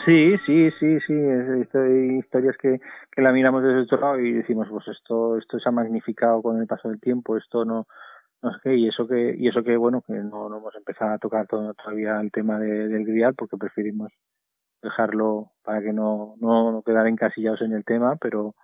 [0.04, 1.12] Sí, sí, sí, sí.
[1.12, 5.68] hay historias que, que la miramos desde otro lado y decimos, pues esto, esto se
[5.68, 7.86] ha magnificado con el paso del tiempo, esto no,
[8.42, 11.18] no sé y eso que y eso que bueno que no, no hemos empezado a
[11.18, 14.12] tocar todavía el tema de, del grial porque preferimos
[14.82, 18.54] dejarlo para que no no, no quedar encasillados en el tema pero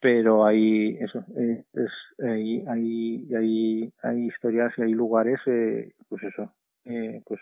[0.00, 6.22] pero hay eso eh, es hay hay hay hay historias y hay lugares eh, pues
[6.24, 6.52] eso
[6.84, 7.40] eh, pues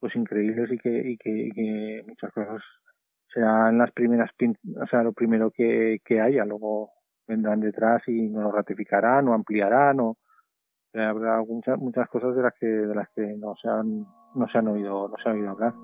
[0.00, 2.62] pues increíbles y que y que, y que muchas cosas
[3.32, 4.30] serán las primeras
[4.80, 6.44] o sea lo primero que, que haya.
[6.44, 6.92] Luego
[7.26, 10.16] vendrán detrás y nos lo ratificarán o ampliarán o
[11.04, 14.58] habrá muchas muchas cosas de las que de las que no se han no se
[14.58, 15.74] han oído no se han oído hablar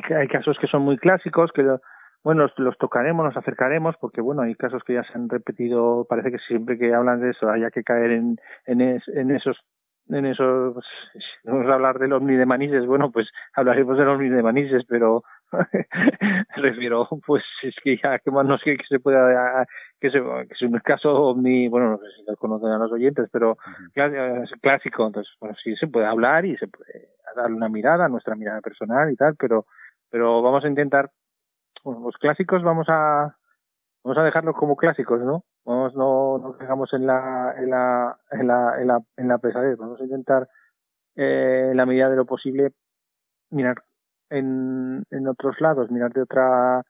[0.00, 1.62] hay, hay casos que son muy clásicos, que
[2.24, 6.30] bueno, los, tocaremos, nos acercaremos, porque bueno, hay casos que ya se han repetido, parece
[6.30, 9.58] que siempre que hablan de eso haya que caer en, en, en esos
[10.08, 10.84] en esos,
[11.44, 15.22] vamos a hablar del ovni de Manises, bueno, pues hablaremos del ovni de Manises, pero
[16.56, 19.66] refiero, pues es que ya, que más no sé que se pueda,
[20.00, 22.92] que, se, que es un caso ovni, bueno, no sé si lo conocen a los
[22.92, 23.56] oyentes, pero
[23.94, 28.34] es clásico, entonces, bueno, sí se puede hablar y se puede darle una mirada, nuestra
[28.34, 29.66] mirada personal y tal, pero,
[30.12, 31.10] pero vamos a intentar,
[31.82, 33.34] bueno, los clásicos vamos a,
[34.04, 35.44] vamos a dejarlos como clásicos, ¿no?
[35.64, 39.78] Vamos, no nos dejamos en la, en la, en la, en la, en la pesadez.
[39.78, 40.48] Vamos a intentar,
[41.16, 42.72] eh, en la medida de lo posible,
[43.50, 43.82] mirar
[44.28, 46.82] en, en otros lados, mirar de otra,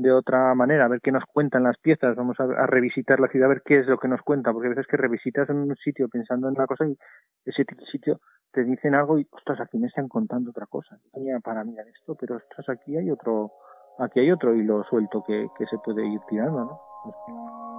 [0.00, 3.46] de otra manera, a ver qué nos cuentan las piezas, vamos a, revisitar la ciudad,
[3.46, 5.76] a ver qué es lo que nos cuenta, porque a veces que revisitas en un
[5.76, 6.96] sitio pensando en una cosa y
[7.44, 8.20] ese sitio
[8.52, 10.98] te dicen algo y, ostras, aquí me están contando otra cosa.
[11.44, 13.52] para mirar esto, pero ostras, aquí hay otro,
[13.98, 17.69] aquí hay otro hilo suelto que, que se puede ir tirando, ¿no?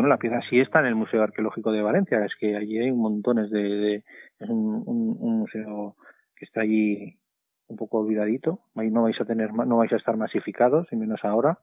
[0.00, 2.90] Bueno, la pieza sí está en el Museo Arqueológico de Valencia, es que allí hay
[2.90, 3.96] un montones de,
[4.38, 5.94] es un, un, museo
[6.34, 7.18] que está allí
[7.66, 11.20] un poco olvidadito, ahí no vais a tener no vais a estar masificados, y menos
[11.22, 11.58] ahora,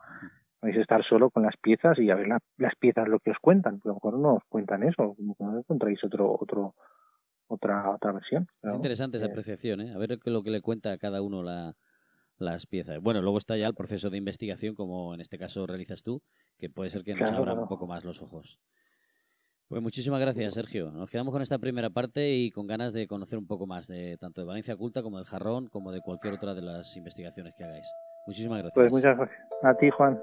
[0.61, 3.39] vais a estar solo con las piezas y a ver las piezas lo que os
[3.41, 6.75] cuentan, a lo mejor no os cuentan eso, no encontráis otro otro
[7.47, 8.45] otra otra versión.
[8.61, 9.93] Es interesante esa eh, apreciación, ¿eh?
[9.95, 11.73] a ver lo que le cuenta a cada uno la,
[12.37, 13.01] las piezas.
[13.01, 16.21] Bueno, luego está ya el proceso de investigación, como en este caso realizas tú,
[16.57, 18.59] que puede ser que nos abra un poco más los ojos.
[19.67, 20.91] Pues muchísimas gracias, Sergio.
[20.91, 24.17] Nos quedamos con esta primera parte y con ganas de conocer un poco más de
[24.17, 27.65] tanto de Valencia Oculta como del Jarrón, como de cualquier otra de las investigaciones que
[27.65, 27.85] hagáis.
[28.27, 28.75] Muchísimas gracias.
[28.75, 29.39] Pues muchas gracias.
[29.63, 30.17] A ti, Juan.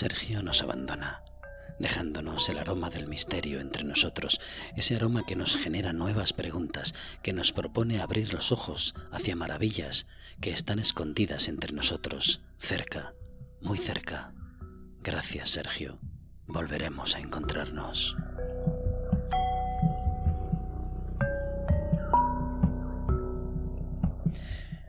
[0.00, 1.22] Sergio nos abandona,
[1.78, 4.40] dejándonos el aroma del misterio entre nosotros,
[4.74, 10.06] ese aroma que nos genera nuevas preguntas, que nos propone abrir los ojos hacia maravillas
[10.40, 13.12] que están escondidas entre nosotros, cerca,
[13.60, 14.32] muy cerca.
[15.02, 15.98] Gracias, Sergio.
[16.46, 18.16] Volveremos a encontrarnos.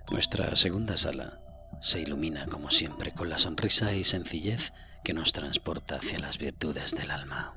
[0.09, 1.41] Nuestra segunda sala
[1.81, 4.71] se ilumina como siempre con la sonrisa y sencillez
[5.03, 7.55] que nos transporta hacia las virtudes del alma.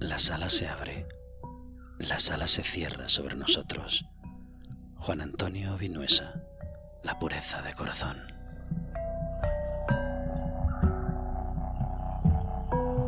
[0.00, 1.06] La sala se abre,
[1.98, 4.06] la sala se cierra sobre nosotros.
[4.96, 6.42] Juan Antonio Vinuesa,
[7.02, 8.33] la pureza de corazón.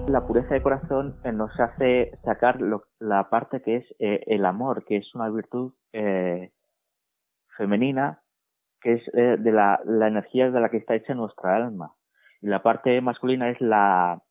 [0.08, 2.60] La pureza de corazón eh, nos hace sacar
[3.00, 6.52] la parte que es eh, el amor, que es una virtud eh,
[7.56, 8.20] femenina,
[8.80, 11.94] que es de la, energía de la que está hecha nuestra alma.
[12.40, 14.22] Y la parte masculina es la,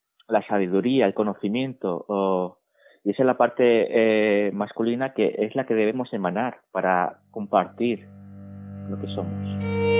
[0.48, 2.60] sabiduría, el conocimiento,
[3.04, 8.08] y esa es la parte masculina que es la que debemos emanar para compartir
[8.88, 9.95] lo que somos.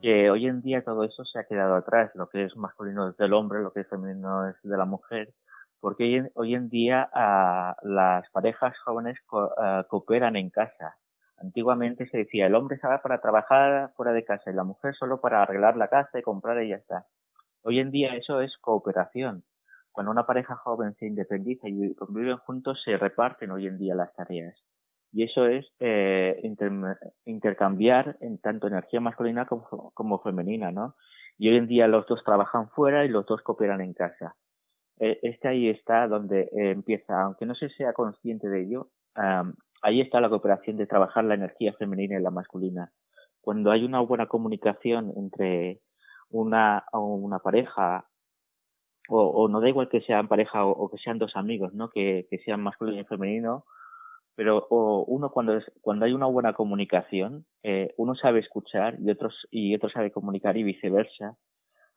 [0.00, 3.16] Que hoy en día todo eso se ha quedado atrás, lo que es masculino es
[3.16, 5.32] del hombre, lo que es femenino es de la mujer,
[5.80, 9.18] porque hoy en, día ah, las parejas jóvenes
[9.58, 10.96] ah, cooperan en casa.
[11.36, 15.20] Antiguamente se decía el hombre estaba para trabajar fuera de casa y la mujer solo
[15.20, 17.06] para arreglar la casa y comprar y ya está.
[17.62, 19.44] Hoy en día eso es cooperación.
[19.90, 24.14] Cuando una pareja joven se independiza y conviven juntos, se reparten hoy en día las
[24.14, 24.56] tareas
[25.12, 26.40] y eso es eh,
[27.26, 30.96] intercambiar en tanto energía masculina como, femenina, ¿no?
[31.36, 34.34] Y hoy en día los dos trabajan fuera y los dos cooperan en casa.
[34.98, 38.88] E, este ahí está donde eh, empieza, aunque no se sea consciente de ello,
[39.82, 42.90] ahí está la cooperación de trabajar la energía femenina y la masculina.
[43.42, 45.80] Cuando hay una buena comunicación entre
[46.30, 48.06] una, una pareja,
[49.08, 51.90] o, no da igual que sean pareja o, que sean dos amigos, ¿no?
[51.90, 53.66] Que sean masculino y femenino,
[54.34, 59.46] pero uno cuando es, cuando hay una buena comunicación eh, uno sabe escuchar y otros
[59.50, 61.36] y otro sabe comunicar y viceversa.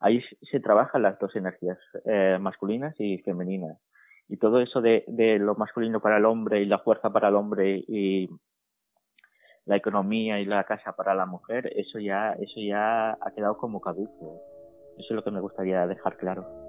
[0.00, 3.78] Ahí se trabajan las dos energías eh, masculinas y femeninas.
[4.28, 7.36] Y todo eso de, de lo masculino para el hombre y la fuerza para el
[7.36, 8.28] hombre y
[9.64, 13.80] la economía y la casa para la mujer eso ya eso ya ha quedado como
[13.80, 14.40] caduco.
[14.98, 16.65] Eso es lo que me gustaría dejar claro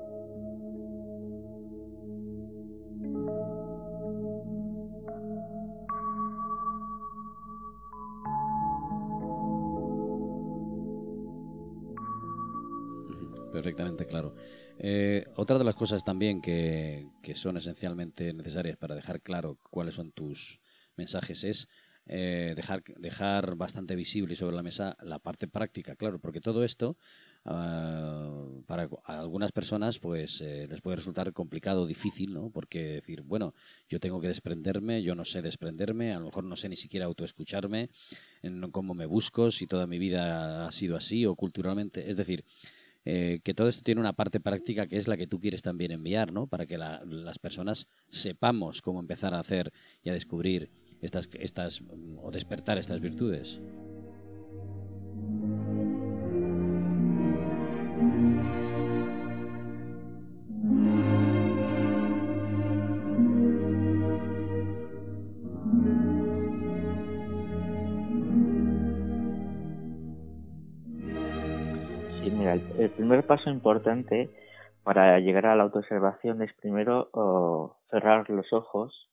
[14.10, 14.36] claro.
[14.80, 20.12] Eh, otra de las cosas también que, son esencialmente necesarias para dejar claro cuáles son
[20.12, 20.60] tus
[20.96, 21.68] mensajes es
[22.10, 26.96] eh, dejar, dejar bastante visible sobre la mesa la parte práctica, claro, porque todo esto
[27.44, 32.50] ah, para algunas personas pues eh, les puede resultar complicado, difícil, ¿no?
[32.50, 33.54] Porque decir, bueno,
[33.90, 37.08] yo tengo que desprenderme, yo no sé desprenderme, a lo mejor no sé ni siquiera
[37.08, 37.90] autoescucharme,
[38.42, 42.46] en cómo me busco, si toda mi vida ha sido así o culturalmente, es decir,
[43.10, 45.94] eh, que todo esto tiene una parte práctica que es la que tú quieres también
[45.94, 46.48] enviar, ¿no?
[46.48, 49.72] Para que las personas sepamos cómo empezar a hacer
[50.04, 50.70] y a descubrir
[51.02, 51.84] estas, estas
[52.22, 53.62] o despertar estas virtudes.
[72.78, 74.30] El primer paso importante
[74.84, 79.10] para llegar a la autoobservación es primero cerrar los ojos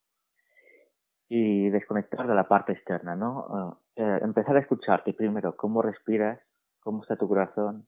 [1.29, 3.81] y desconectar de la parte externa, ¿no?
[3.97, 6.39] Eh, empezar a escucharte primero, cómo respiras,
[6.81, 7.87] cómo está tu corazón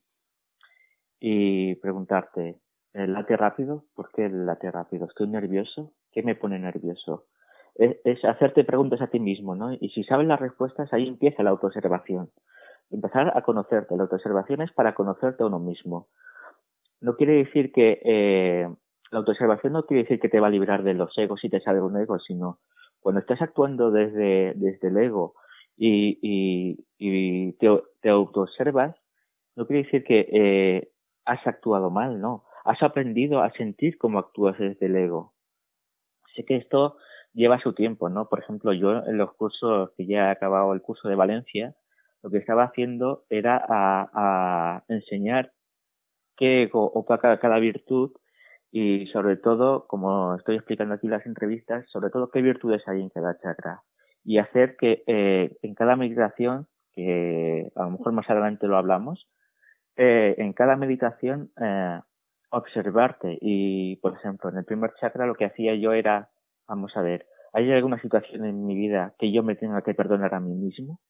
[1.21, 2.59] y preguntarte,
[2.93, 3.85] ¿late rápido?
[3.95, 5.07] ¿Por qué late rápido?
[5.07, 5.93] ¿Estoy nervioso?
[6.13, 7.27] ¿Qué me pone nervioso?
[7.75, 9.73] Es, es, hacerte preguntas a ti mismo, ¿no?
[9.73, 12.31] Y si sabes las respuestas, ahí empieza la autoobservación
[12.91, 13.97] empezar a conocerte.
[13.97, 16.09] La autoobservación es para conocerte a uno mismo.
[17.01, 18.69] No quiere decir que eh,
[19.11, 21.61] la autoobservación no quiere decir que te va a librar de los egos y te
[21.61, 22.59] sale un ego, sino
[23.01, 25.35] cuando estás actuando desde, desde el ego
[25.77, 26.19] y,
[26.99, 27.69] y, te,
[28.01, 28.97] te autoobservas,
[29.55, 30.89] no quiere decir que eh,
[31.25, 32.45] has actuado mal, no.
[32.65, 35.35] has aprendido a sentir cómo actúas desde el ego.
[36.35, 36.97] Sé que esto
[37.33, 38.29] lleva su tiempo, ¿no?
[38.29, 41.75] Por ejemplo, yo en los cursos que ya he acabado el curso de Valencia,
[42.23, 45.53] lo que estaba haciendo era enseñar
[46.37, 48.13] qué opaca cada virtud
[48.71, 53.09] y sobre todo, como estoy explicando aquí las entrevistas, sobre todo qué virtudes hay en
[53.09, 53.83] cada chakra
[54.25, 59.29] y hacer que eh, en cada meditación, que a lo mejor más adelante lo hablamos,
[59.97, 62.01] eh, en cada meditación eh,
[62.51, 66.29] observarte y, por ejemplo, en el primer chakra lo que hacía yo era,
[66.67, 70.35] vamos a ver, ¿hay alguna situación en mi vida que yo me tenga que perdonar
[70.35, 71.01] a mí mismo?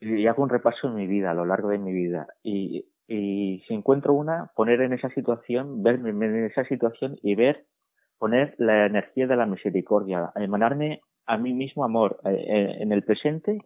[0.00, 2.26] Y hago un repaso en mi vida, a lo largo de mi vida.
[2.42, 7.66] Y, y si encuentro una, poner en esa situación, verme en esa situación y ver,
[8.18, 13.02] poner la energía de la misericordia, emanarme a mí mismo amor eh, eh, en el
[13.02, 13.58] presente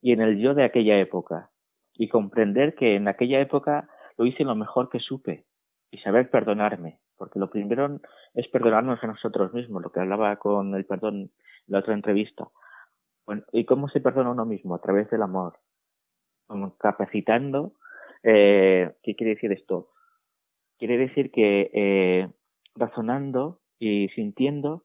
[0.00, 1.50] y en el yo de aquella época.
[1.94, 5.44] Y comprender que en aquella época lo hice lo mejor que supe
[5.90, 8.00] y saber perdonarme, porque lo primero
[8.34, 11.30] es perdonarnos a nosotros mismos, lo que hablaba con el perdón en
[11.66, 12.48] la otra entrevista.
[13.26, 14.74] Bueno, ¿y cómo se perdona uno mismo?
[14.74, 15.58] A través del amor,
[16.78, 17.72] capacitando.
[18.22, 19.88] Eh, ¿Qué quiere decir esto?
[20.78, 22.28] Quiere decir que eh,
[22.74, 24.84] razonando y sintiendo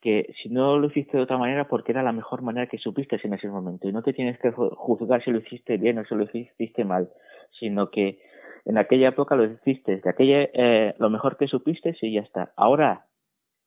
[0.00, 3.18] que si no lo hiciste de otra manera porque era la mejor manera que supiste
[3.22, 6.14] en ese momento y no te tienes que juzgar si lo hiciste bien o si
[6.14, 7.10] lo hiciste mal,
[7.58, 8.20] sino que
[8.66, 12.52] en aquella época lo hiciste de aquella eh, lo mejor que supiste y ya está.
[12.56, 13.06] Ahora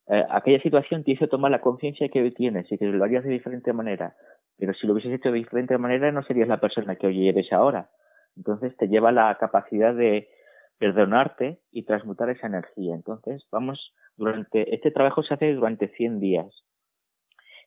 [0.07, 3.23] eh, aquella situación te hizo tomar la conciencia que hoy tienes y que lo harías
[3.23, 4.15] de diferente manera,
[4.59, 7.51] pero si lo hubieses hecho de diferente manera no serías la persona que hoy eres
[7.53, 7.89] ahora.
[8.35, 10.29] Entonces te lleva la capacidad de
[10.77, 12.95] perdonarte y transmutar esa energía.
[12.95, 16.63] Entonces, vamos, durante, este trabajo se hace durante 100 días.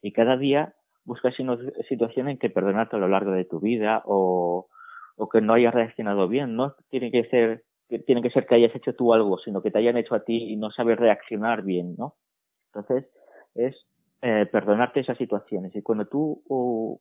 [0.00, 0.74] Y cada día
[1.04, 4.68] buscas una situación en que perdonarte a lo largo de tu vida o,
[5.16, 6.56] o que no hayas reaccionado bien.
[6.56, 7.64] No tiene que ser,
[8.06, 10.50] tiene que ser que hayas hecho tú algo, sino que te hayan hecho a ti
[10.50, 12.16] y no sabes reaccionar bien, ¿no?
[12.72, 13.10] Entonces,
[13.54, 13.76] es
[14.22, 15.74] eh, perdonarte esas situaciones.
[15.76, 16.42] Y cuando tú,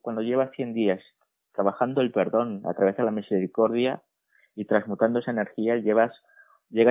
[0.02, 1.02] cuando llevas 100 días
[1.54, 4.02] trabajando el perdón a través de la misericordia,
[4.56, 6.12] y transmutando esa energía llegas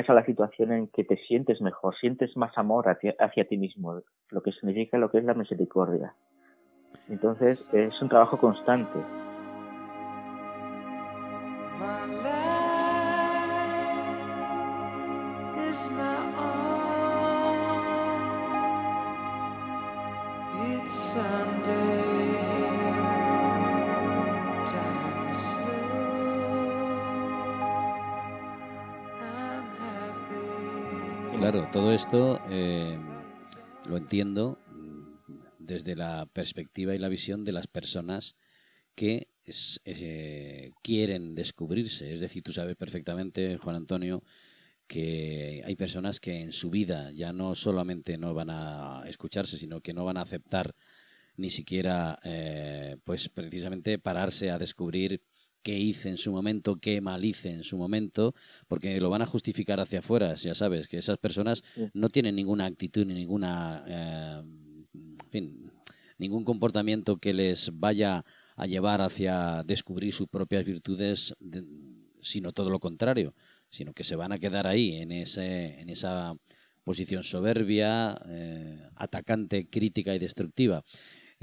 [0.08, 4.02] a la situación en que te sientes mejor, sientes más amor hacia, hacia ti mismo,
[4.30, 6.14] lo que significa lo que es la misericordia.
[7.08, 8.98] Entonces es un trabajo constante.
[31.40, 32.98] Claro, todo esto eh,
[33.88, 34.58] lo entiendo
[35.58, 38.36] desde la perspectiva y la visión de las personas
[38.94, 39.28] que
[39.84, 42.12] eh, quieren descubrirse.
[42.12, 44.22] Es decir, tú sabes perfectamente, Juan Antonio,
[44.90, 49.80] que hay personas que en su vida ya no solamente no van a escucharse, sino
[49.80, 50.74] que no van a aceptar
[51.36, 55.22] ni siquiera, eh, pues precisamente pararse a descubrir
[55.62, 58.34] qué hice en su momento, qué mal hice en su momento,
[58.66, 61.62] porque lo van a justificar hacia afuera, ya sabes, que esas personas
[61.94, 64.42] no tienen ninguna actitud ni ninguna, eh,
[65.30, 65.70] fin,
[66.18, 68.24] ningún comportamiento que les vaya
[68.56, 71.32] a llevar hacia descubrir sus propias virtudes,
[72.20, 73.34] sino todo lo contrario,
[73.70, 76.34] sino que se van a quedar ahí, en, ese, en esa
[76.84, 80.82] posición soberbia, eh, atacante, crítica y destructiva.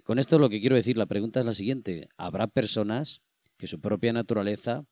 [0.03, 2.09] Con esto lo que quiero decir, la pregunta es la siguiente.
[2.17, 3.21] ¿Habrá personas
[3.57, 4.86] que su propia naturaleza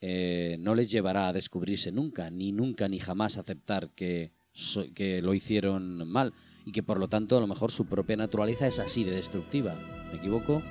[0.00, 4.32] eh, no les llevará a descubrirse nunca, ni nunca, ni jamás aceptar que,
[4.94, 6.34] que lo hicieron mal
[6.66, 9.78] y que por lo tanto a lo mejor su propia naturaleza es así de destructiva.
[10.10, 10.62] ¿Me equivoco?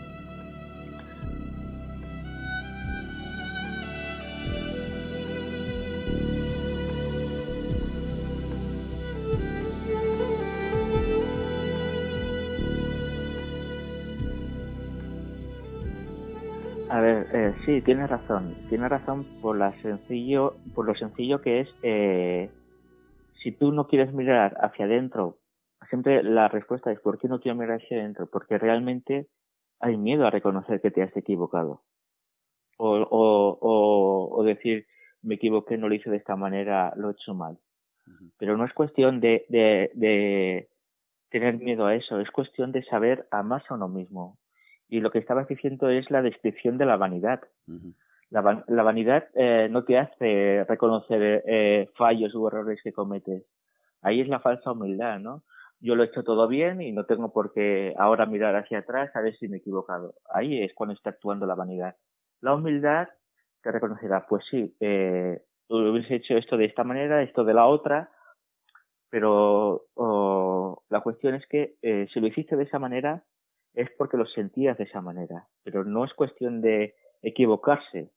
[17.05, 18.55] Eh, sí, tienes razón.
[18.69, 22.49] Tienes razón por, la sencillo, por lo sencillo que es, eh,
[23.41, 25.37] si tú no quieres mirar hacia adentro,
[25.89, 28.27] siempre la respuesta es ¿por qué no quiero mirar hacia adentro?
[28.27, 29.27] Porque realmente
[29.79, 31.83] hay miedo a reconocer que te has equivocado.
[32.77, 34.87] O, o, o, decir,
[35.21, 37.57] me equivoqué, no lo hice de esta manera, lo he hecho mal.
[38.37, 40.69] Pero no es cuestión de, de, de
[41.29, 44.37] tener miedo a eso, es cuestión de saber amarse a uno mismo,
[44.93, 47.41] y lo que estabas diciendo es la descripción de la vanidad.
[48.29, 53.43] la, la, vanidad eh, no te hace reconocer eh, fallos u errores que cometes.
[54.03, 55.41] Ahí es la falsa humildad, ¿no?
[55.79, 59.09] Yo lo he hecho todo bien y no tengo por qué ahora mirar hacia atrás
[59.15, 60.13] a ver si me he equivocado.
[60.31, 61.95] Ahí es cuando está actuando la vanidad.
[62.41, 63.07] La humildad
[63.63, 68.11] te reconocerá, pues sí, eh, hubiese hecho esto de esta manera, esto de la otra,
[69.09, 69.87] pero
[70.89, 73.23] la cuestión es que eh, si lo hiciste de esa manera
[73.74, 78.11] es porque lo sentías de esa manera, pero no es cuestión de equivocarse,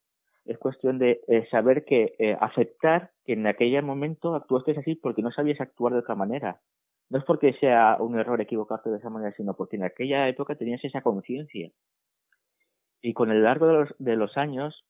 [0.46, 5.22] es cuestión de eh, saber que eh, aceptar que en aquel momento actuaste así porque
[5.22, 6.60] no sabías actuar de otra manera.
[7.08, 10.56] No es porque sea un error equivocarte de esa manera, sino porque en aquella época
[10.56, 11.70] tenías esa conciencia.
[13.02, 14.84] Y con el largo de los, de los años,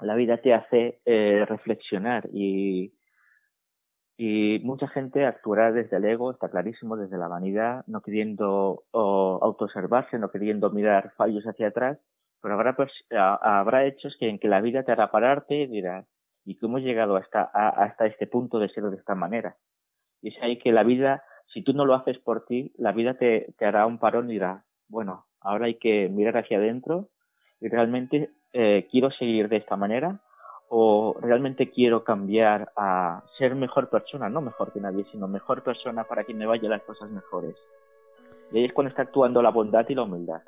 [0.00, 2.92] la vida te hace eh, reflexionar y,
[4.16, 10.18] y mucha gente actuará desde el ego, está clarísimo, desde la vanidad, no queriendo autoobservarse,
[10.18, 11.98] no queriendo mirar fallos hacia atrás,
[12.40, 16.06] pero habrá, pues, habrá hechos que en que la vida te hará pararte y dirás,
[16.44, 19.56] ¿y cómo he llegado hasta, hasta este punto de ser de esta manera?
[20.22, 23.14] Y es ahí que la vida, si tú no lo haces por ti, la vida
[23.14, 27.10] te, te hará un parón y dirá, bueno, ahora hay que mirar hacia adentro
[27.60, 30.20] y realmente eh, quiero seguir de esta manera
[30.68, 36.04] o realmente quiero cambiar a ser mejor persona, no mejor que nadie, sino mejor persona
[36.04, 37.56] para que me vayan las cosas mejores.
[38.52, 40.42] Y ahí es cuando está actuando la bondad y la humildad.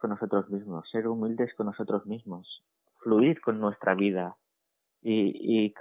[0.00, 2.64] Con nosotros mismos, ser humildes con nosotros mismos,
[2.98, 4.36] fluir con nuestra vida.
[5.02, 5.72] Y,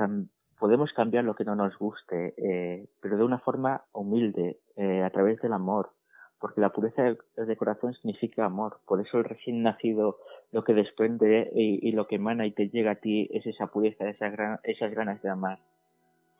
[0.60, 5.10] podemos cambiar lo que no nos guste, eh, pero de una forma humilde, eh, a
[5.10, 5.92] través del amor,
[6.38, 10.18] porque la pureza de, corazón significa amor, por eso el recién nacido
[10.52, 14.10] lo que desprende y, lo que emana y te llega a ti es esa pureza,
[14.10, 14.34] esas,
[14.64, 15.60] esas ganas de amar,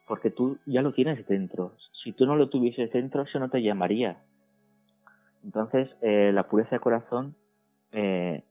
[0.06, 1.74] porque tú ya lo tienes dentro,
[2.04, 4.22] si tú no lo tuvieses dentro, eso no te llamaría,
[5.44, 7.36] entonces, eh, la pureza de corazón
[7.92, 8.44] eh,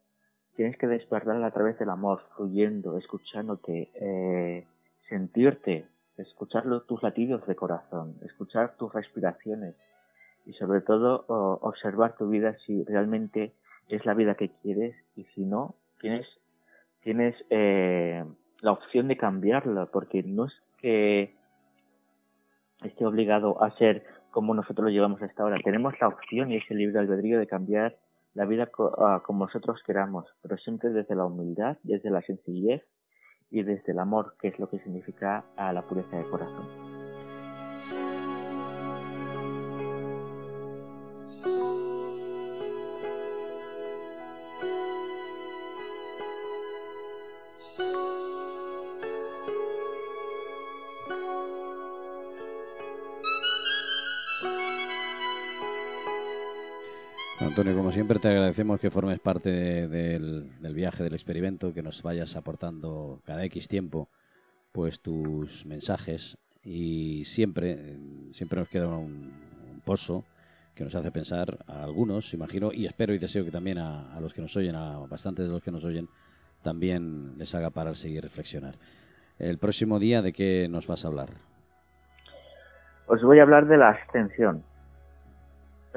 [0.56, 4.66] tienes que despertarla a través del amor, fluyendo, escuchándote, eh,
[5.08, 5.86] sentirte,
[6.16, 9.76] escuchar tus latidos de corazón, escuchar tus respiraciones
[10.46, 13.52] y sobre todo observar tu vida si realmente
[13.88, 16.26] es la vida que quieres y si no, tienes,
[17.50, 18.24] eh,
[18.60, 21.34] la opción de cambiarla porque no es que
[22.82, 25.58] esté obligado a ser como nosotros lo llevamos hasta ahora.
[25.64, 27.96] Tenemos la opción y ese libre albedrío de cambiar
[28.38, 32.84] la vida ah, como nosotros queramos, pero siempre desde la humildad, desde la sencillez
[33.50, 36.87] y desde el amor, que es lo que significa a la pureza de corazón.
[57.58, 62.36] Antonio, como siempre te agradecemos que formes parte del, viaje, del experimento, que nos vayas
[62.36, 64.08] aportando cada X tiempo
[64.70, 67.96] pues tus mensajes y siempre,
[68.30, 69.32] siempre nos queda un,
[69.84, 70.24] pozo
[70.76, 74.32] que nos hace pensar a algunos, imagino, y espero y deseo que también a, los
[74.32, 76.08] que nos oyen, a bastantes de los que nos oyen,
[76.62, 78.76] también les haga parar, seguir, reflexionar.
[79.40, 81.30] El próximo día, ¿de qué nos vas a hablar?
[83.08, 84.62] Os voy a hablar de la abstención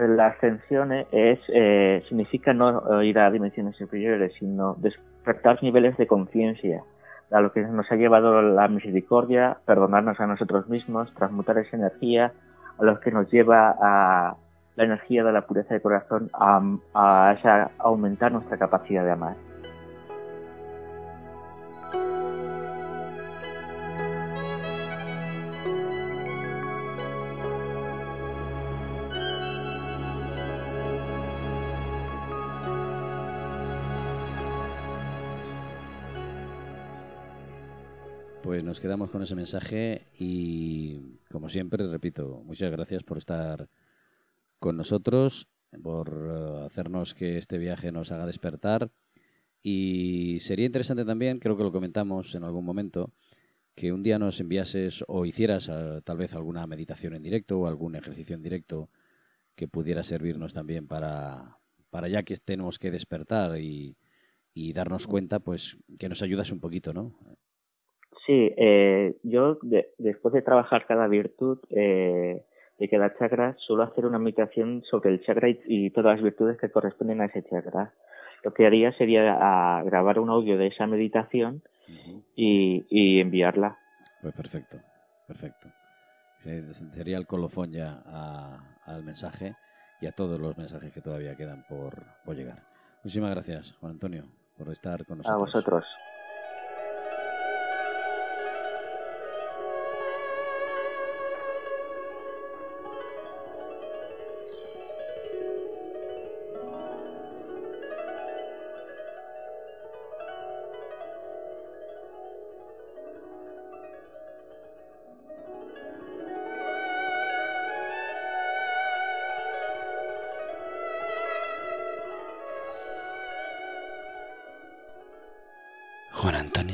[0.08, 6.84] la ascensión es, eh, significa no ir a dimensiones superiores, sino despertar niveles de conciencia,
[7.32, 12.34] a lo que nos ha llevado la misericordia, perdonarnos a nosotros mismos, transmutar esa energía,
[12.78, 14.36] a lo que nos lleva a
[14.76, 16.62] la energía de la pureza de corazón, a,
[16.94, 19.51] a aumentar nuestra capacidad de amar.
[38.72, 43.68] Nos quedamos con ese mensaje y, como siempre, repito, muchas gracias por estar
[44.60, 45.50] con nosotros,
[45.84, 48.90] por eh, hacernos que este viaje nos haga despertar.
[49.62, 53.12] Y sería interesante también, creo que lo comentamos en algún momento,
[53.76, 57.68] que un día nos enviases o hicieras eh, tal vez alguna meditación en directo o
[57.68, 58.90] algún ejercicio en directo
[59.54, 61.58] que pudiera servirnos también para,
[61.90, 63.98] para ya que tenemos que despertar y,
[64.54, 67.18] y darnos cuenta, pues que nos ayudas un poquito, ¿no?
[68.32, 69.60] Sí, eh, yo
[69.98, 72.42] después de trabajar cada virtud eh,
[72.80, 76.72] de cada chakra, suelo hacer una meditación sobre el chakra y, todas las virtudes que
[76.72, 77.92] corresponden a ese chakra.
[78.46, 81.62] Lo que haría sería a, grabar un audio de esa meditación
[82.34, 83.78] y, y enviarla.
[84.22, 84.78] Pues perfecto,
[85.28, 85.68] perfecto.
[86.96, 88.02] sería el colofón ya
[88.86, 89.56] al mensaje
[90.00, 92.60] y a todos los mensajes que todavía quedan por, por llegar.
[93.04, 94.24] Muchísimas gracias, Juan Antonio,
[94.58, 95.42] por estar con nosotros.
[95.42, 95.86] A vosotros.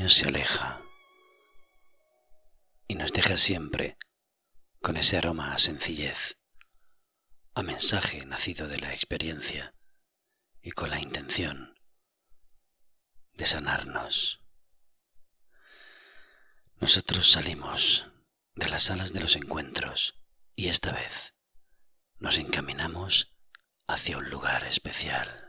[0.08, 0.82] Se aleja
[2.86, 3.98] y nos deja siempre
[4.80, 6.38] con ese aroma a sencillez,
[7.54, 9.74] a mensaje nacido de la experiencia
[10.62, 11.78] y con la intención
[13.32, 14.40] de sanarnos.
[16.76, 18.10] Nosotros salimos
[18.54, 20.14] de las salas de los encuentros
[20.54, 21.34] y esta vez
[22.18, 23.36] nos encaminamos
[23.86, 25.47] hacia un lugar especial.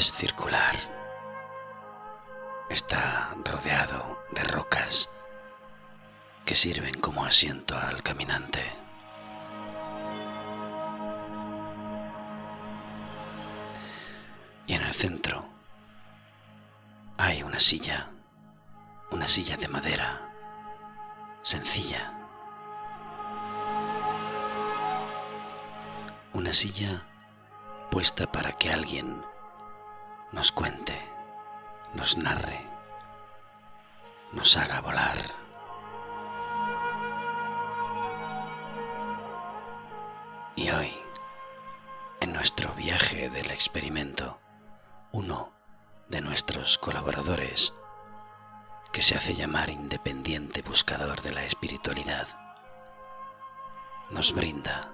[0.00, 0.74] Es circular.
[2.70, 5.10] Está rodeado de rocas
[6.46, 8.62] que sirven como asiento al caminante.
[14.66, 15.46] Y en el centro
[17.18, 18.06] hay una silla,
[19.10, 20.32] una silla de madera,
[21.42, 22.10] sencilla.
[26.32, 27.06] Una silla
[27.90, 29.22] puesta para que alguien
[30.32, 30.96] nos cuente,
[31.94, 32.64] nos narre,
[34.32, 35.16] nos haga volar.
[40.54, 40.92] Y hoy,
[42.20, 44.38] en nuestro viaje del experimento,
[45.12, 45.52] uno
[46.08, 47.72] de nuestros colaboradores,
[48.92, 52.28] que se hace llamar independiente buscador de la espiritualidad,
[54.10, 54.92] nos brinda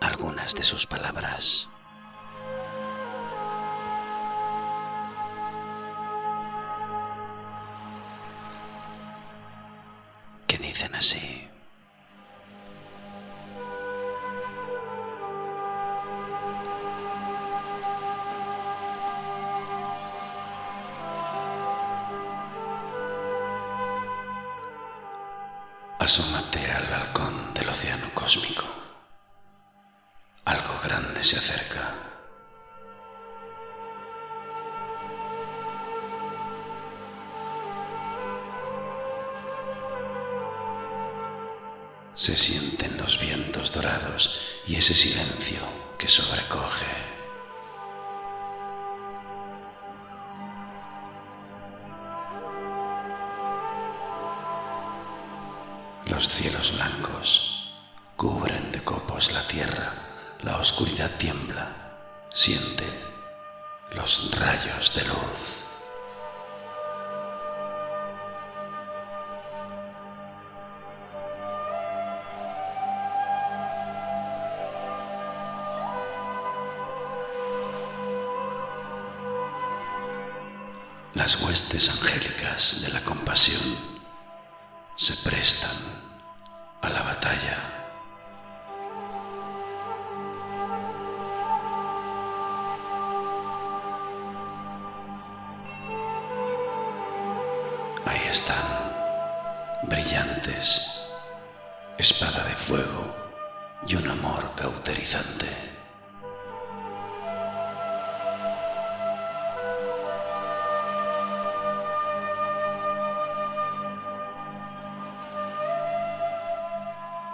[0.00, 1.68] algunas de sus palabras.
[11.06, 11.35] Dicen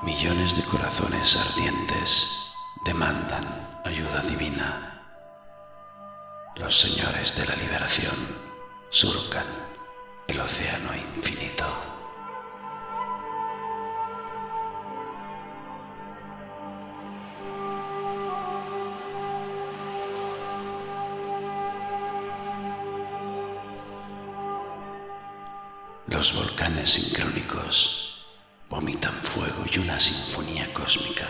[0.02, 3.44] Millones de corazones ardientes demandan
[3.84, 5.00] ayuda divina.
[6.56, 8.16] Los señores de la liberación
[8.90, 9.46] surcan
[10.26, 11.64] el océano infinito.
[26.08, 28.01] Los volcanes sincrónicos
[28.72, 31.26] vomitan fuego y una sinfonía cósmica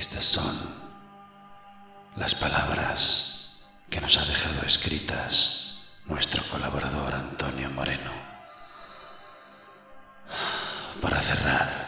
[0.00, 0.56] Estas son
[2.16, 8.10] las palabras que nos ha dejado escritas nuestro colaborador Antonio Moreno.
[11.02, 11.79] Para cerrar,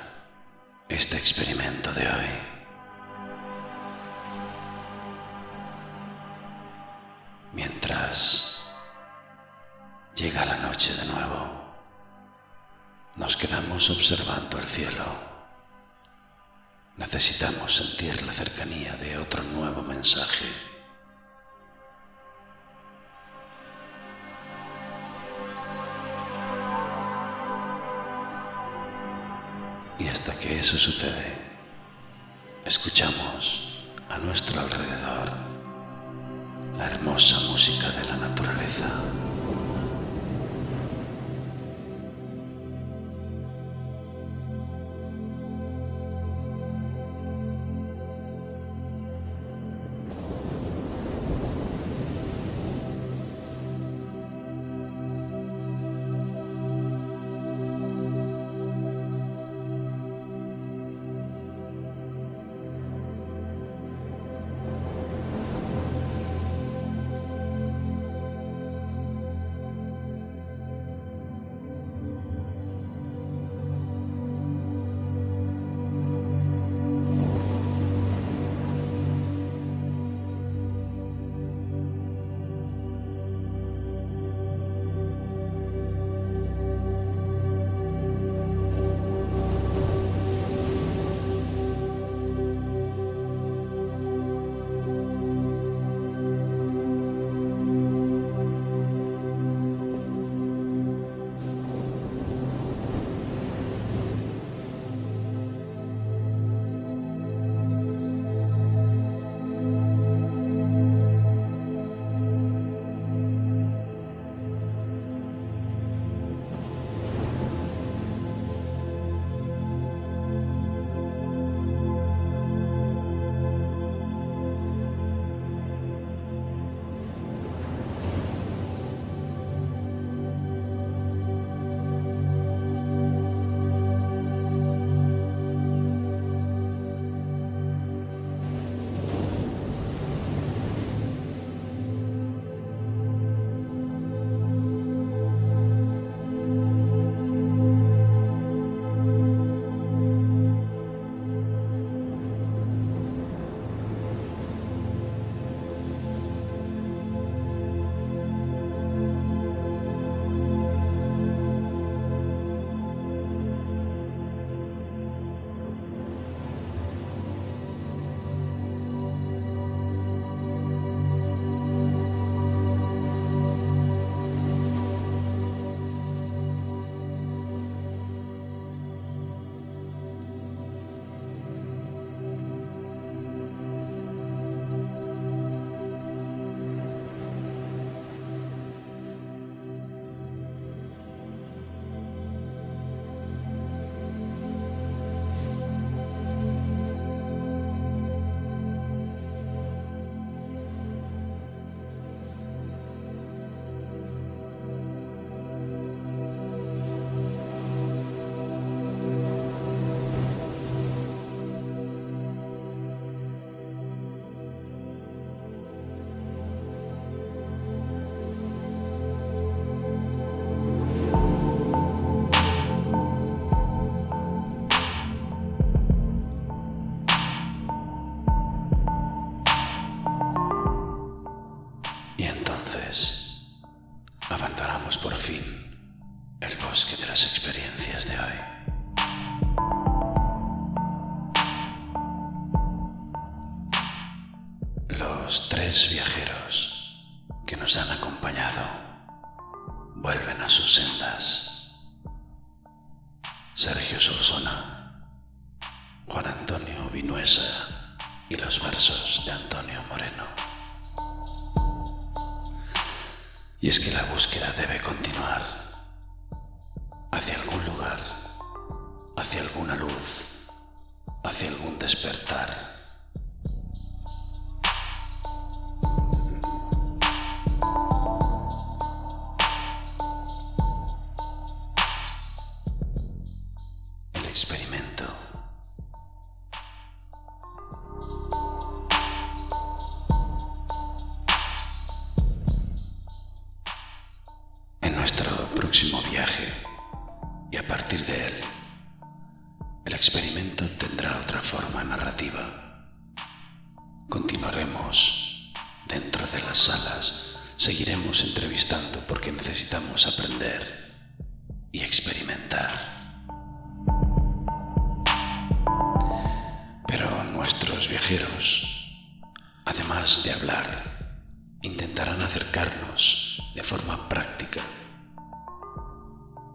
[319.64, 321.24] además de hablar,
[321.62, 324.60] intentarán acercarnos de forma práctica,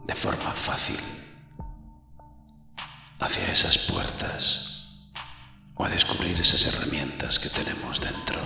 [0.06, 1.00] de forma fácil,
[3.20, 5.10] hacia esas puertas
[5.76, 8.40] o a descubrir esas herramientas que tenemos dentro.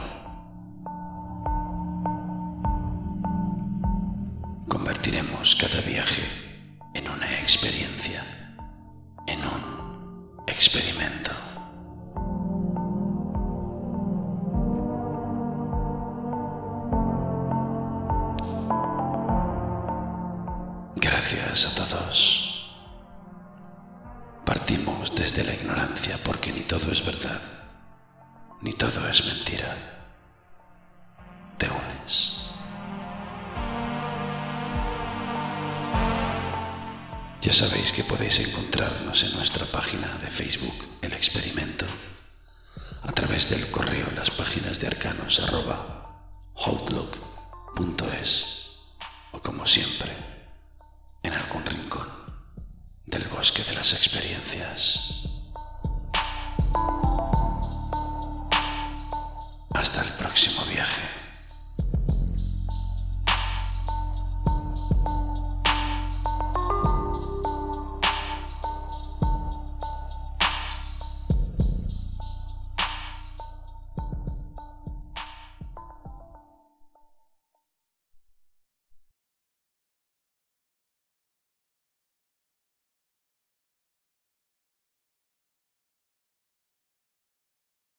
[4.69, 6.23] Convertiremos cada viaje
[6.93, 7.90] en una experiencia.